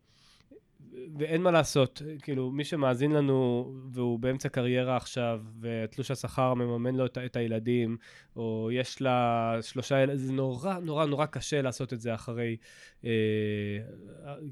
[1.18, 7.06] ואין מה לעשות, כאילו, מי שמאזין לנו והוא באמצע קריירה עכשיו, ותלוש השכר מממן לו
[7.06, 7.96] את, את הילדים,
[8.36, 12.56] או יש לה שלושה ילדים, זה נורא נורא נורא קשה לעשות את זה אחרי,
[13.04, 13.10] אה,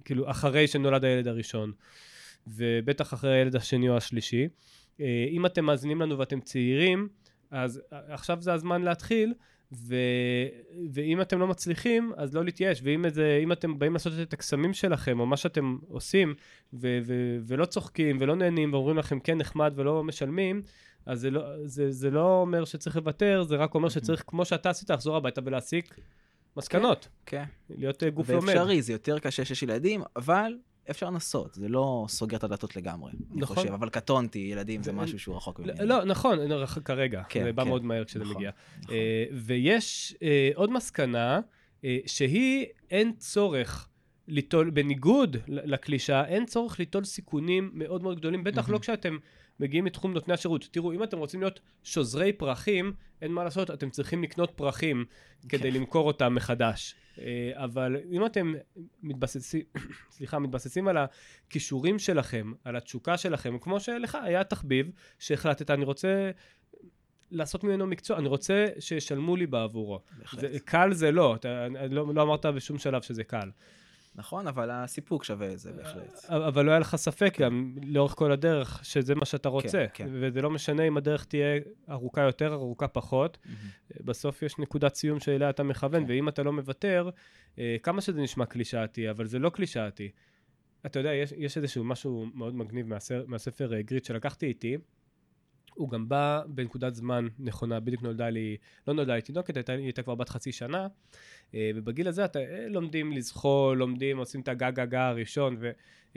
[0.04, 1.72] כאילו, אחרי שנולד הילד הראשון,
[2.46, 4.48] ובטח אחרי הילד השני או השלישי.
[5.00, 7.08] אה, אם אתם מאזינים לנו ואתם צעירים,
[7.50, 9.34] אז עכשיו זה הזמן להתחיל.
[9.74, 9.94] ו...
[10.92, 14.74] ואם אתם לא מצליחים, אז לא להתייאש, ואם זה, אם אתם באים לעשות את הקסמים
[14.74, 16.34] שלכם, או מה שאתם עושים,
[16.74, 16.98] ו...
[17.04, 17.36] ו...
[17.46, 20.62] ולא צוחקים, ולא נהנים, ואומרים לכם כן נחמד ולא משלמים,
[21.06, 24.70] אז זה לא, זה, זה לא אומר שצריך לוותר, זה רק אומר שצריך, כמו שאתה
[24.70, 25.94] עשית, לחזור הביתה ולהסיק
[26.56, 27.44] מסקנות, כן.
[27.70, 28.48] להיות אה, גוף לומד.
[28.48, 30.56] ואפשרי, זה יותר קשה שיש ילדים, אבל
[30.90, 33.56] אפשר לנסות, זה לא סוגר את הדלתות לגמרי, אני נכון.
[33.56, 35.72] חושב, אבל קטונתי, ילדים זה זה- משהו שהוא רחוק ממני.
[35.78, 38.50] לא, לא, נכון, לא, כרגע, כן, זה בא כן, מאוד מהר כשזה נכון, מגיע.
[38.82, 38.94] נכון.
[38.94, 41.40] אה, ויש אה, עוד מסקנה,
[41.84, 43.88] אה, שהיא אין צורך
[44.28, 48.78] ליטול, בניגוד לקלישאה, אין צורך ליטול סיכונים מאוד מאוד גדולים, בטח לא מהמם.
[48.78, 49.16] כשאתם
[49.60, 50.68] מגיעים מתחום נותני השירות.
[50.70, 52.92] תראו, אם אתם רוצים להיות שוזרי פרחים,
[53.22, 55.04] אין מה לעשות, אתם צריכים לקנות פרחים
[55.48, 55.76] כדי כן.
[55.76, 56.94] למכור אותם מחדש.
[57.18, 58.54] אה, אבל אם אתם
[59.02, 59.62] מתבססים,
[60.16, 66.30] סליחה, מתבססים על הכישורים שלכם, על התשוקה שלכם, כמו שלך היה תחביב שהחלטת, אני רוצה
[67.30, 70.00] לעשות ממנו מקצוע, אני רוצה שישלמו לי בעבורו.
[70.32, 73.50] זה, קל זה לא, אתה לא, לא אמרת בשום שלב שזה קל.
[74.14, 76.24] נכון, אבל הסיפוק שווה את זה בהחלט.
[76.28, 79.86] אבל לא היה לך ספק גם לאורך כל הדרך שזה מה שאתה רוצה.
[79.94, 80.08] כן.
[80.12, 81.60] וזה לא משנה אם הדרך תהיה
[81.90, 83.38] ארוכה יותר, ארוכה פחות.
[84.00, 86.10] בסוף יש נקודת סיום שאליה אתה מכוון, כן.
[86.10, 87.10] ואם אתה לא מוותר,
[87.58, 90.10] אה, כמה שזה נשמע קלישאתי, אבל זה לא קלישאתי.
[90.86, 92.86] אתה יודע, יש, יש איזשהו משהו מאוד מגניב
[93.26, 94.76] מהספר אה, גריט שלקחתי איתי.
[95.74, 98.56] הוא גם בא בנקודת זמן נכונה, בדיוק נולדה לי,
[98.86, 100.86] לא נולדה לי תינוקת, הייתה, היא הייתה כבר בת חצי שנה,
[101.54, 105.56] אה, ובגיל הזה אתה אה, לומדים לזחול, לומדים, עושים את הגה גה גה הראשון,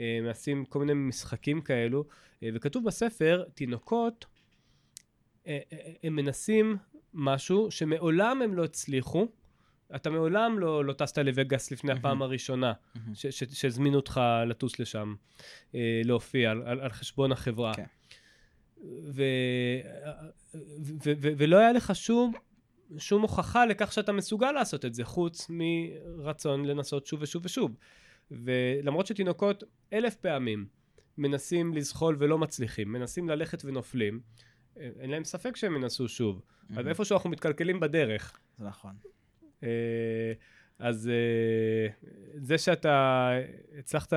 [0.00, 2.04] ומעשים כל מיני משחקים כאלו,
[2.42, 4.26] אה, וכתוב בספר, תינוקות,
[5.46, 6.76] אה, אה, הם מנסים
[7.14, 9.26] משהו שמעולם הם לא הצליחו,
[9.96, 11.98] אתה מעולם לא, לא טסת לווגאס לפני מהמם.
[11.98, 12.72] הפעם הראשונה,
[13.14, 15.14] ש- שהזמינו אותך לטוס לשם,
[15.74, 17.74] אה, להופיע על, על, על חשבון החברה.
[17.74, 17.84] כן.
[18.84, 19.22] ו,
[21.04, 22.32] ו, ו, ולא היה לך שום,
[22.98, 27.76] שום הוכחה לכך שאתה מסוגל לעשות את זה, חוץ מרצון לנסות שוב ושוב ושוב.
[28.30, 30.66] ולמרות שתינוקות אלף פעמים
[31.18, 34.20] מנסים לזחול ולא מצליחים, מנסים ללכת ונופלים,
[34.76, 36.42] אין להם ספק שהם ינסו שוב.
[36.76, 38.38] אז איפשהו אנחנו מתקלקלים בדרך.
[38.58, 38.94] זה נכון.
[39.62, 39.68] אה,
[40.78, 43.30] אז אה, זה שאתה
[43.78, 44.12] הצלחת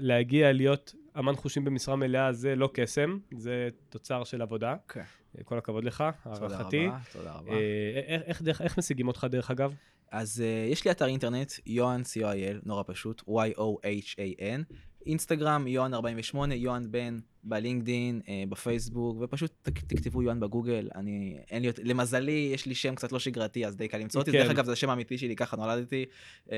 [0.00, 4.76] להגיע להיות אמן חושים במשרה מלאה זה לא קסם, זה תוצר של עבודה.
[4.88, 5.02] כן.
[5.44, 6.86] כל הכבוד לך, תודה הערכתי.
[6.86, 7.52] רבה, תודה רבה.
[7.52, 9.74] אה, איך, איך, איך משיגים אותך דרך אגב?
[10.12, 14.74] אז uh, יש לי אתר אינטרנט, יוהן, co.il, נורא פשוט, y-o-h-a-n,
[15.06, 21.62] אינסטגרם, יוהן 48, יוהן בן, בלינקדין, uh, בפייסבוק, ופשוט ת- תכתבו יוהן בגוגל, אני, אין
[21.62, 24.38] לי, למזלי, יש לי שם קצת לא שגרתי, אז די קל למצוא אותי, כן.
[24.38, 26.04] דרך אגב, זה השם האמיתי שלי, ככה נולדתי,
[26.46, 26.50] uh,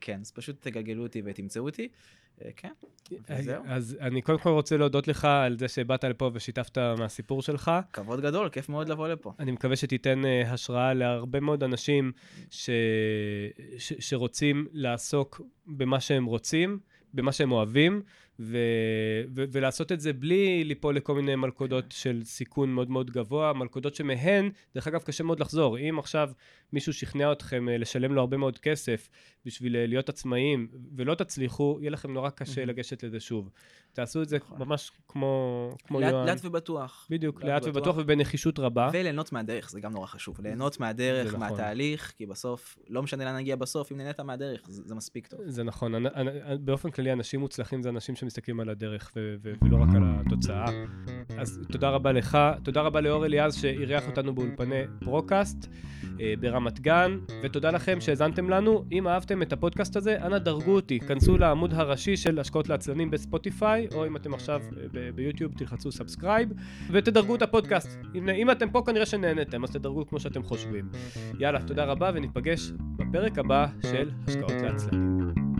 [0.00, 2.21] כן, אז פשוט תגלגלו אותי ותמצאו אותי, uh,
[2.56, 2.72] כן,
[3.30, 3.62] וזהו.
[3.66, 7.70] אז אני קודם כל רוצה להודות לך על זה שבאת לפה ושיתפת מהסיפור שלך.
[7.92, 9.32] כבוד גדול, כיף מאוד לבוא לפה.
[9.38, 12.12] אני מקווה שתיתן אה, השראה להרבה מאוד אנשים
[12.50, 12.70] ש...
[13.78, 13.92] ש...
[13.98, 16.78] שרוצים לעסוק במה שהם רוצים,
[17.14, 18.02] במה שהם אוהבים,
[18.40, 18.56] ו...
[19.36, 19.44] ו...
[19.52, 24.50] ולעשות את זה בלי ליפול לכל מיני מלכודות של סיכון מאוד מאוד גבוה, מלכודות שמהן,
[24.74, 25.78] דרך אגב, קשה מאוד לחזור.
[25.78, 26.30] אם עכשיו
[26.72, 29.08] מישהו שכנע אתכם אה, לשלם לו הרבה מאוד כסף
[29.44, 32.64] בשביל אה, להיות עצמאיים, ולא תצליחו, יהיה לכם נורא קשה.
[32.64, 33.50] לגשת לזה שוב.
[33.92, 34.58] תעשו את זה נכון.
[34.58, 36.26] ממש כמו, כמו לאט, יואן.
[36.26, 37.06] לאט ובטוח.
[37.10, 37.76] בדיוק, לאט לאט ובטוח.
[37.76, 38.90] ובטוח ובנחישות רבה.
[38.92, 40.40] וליהנות מהדרך, זה גם נורא חשוב.
[40.40, 41.40] ליהנות מהדרך, נכון.
[41.40, 45.40] מהתהליך, כי בסוף, לא משנה לאן נגיע בסוף, אם נהנית מהדרך, זה, זה מספיק טוב.
[45.46, 46.28] זה נכון, אנ- אנ-
[46.60, 50.64] באופן כללי אנשים מוצלחים זה אנשים שמסתכלים על הדרך ו- ו- ולא רק על התוצאה.
[51.38, 55.66] אז תודה רבה לך, תודה רבה לאור אליעז שאירח אותנו באולפני פרוקאסט
[56.20, 58.84] אה, ברמת גן, ותודה לכם שהאזנתם לנו.
[58.92, 63.81] אם אהבתם את הפודקאסט הזה, אנא דרגו אותי, כנסו לעמוד הראשי של השקעות לעצלנים בספוטיפיי,
[63.94, 64.60] או אם אתם עכשיו
[64.96, 66.48] אה, ביוטיוב תלחצו subscribe,
[66.90, 67.98] ותדרגו את הפודקאסט.
[68.14, 70.88] אם, אם אתם פה כנראה שנהנתם, אז תדרגו כמו שאתם חושבים.
[71.38, 75.51] יאללה, תודה רבה, וניפגש בפרק הבא של השקעות לעצלנים.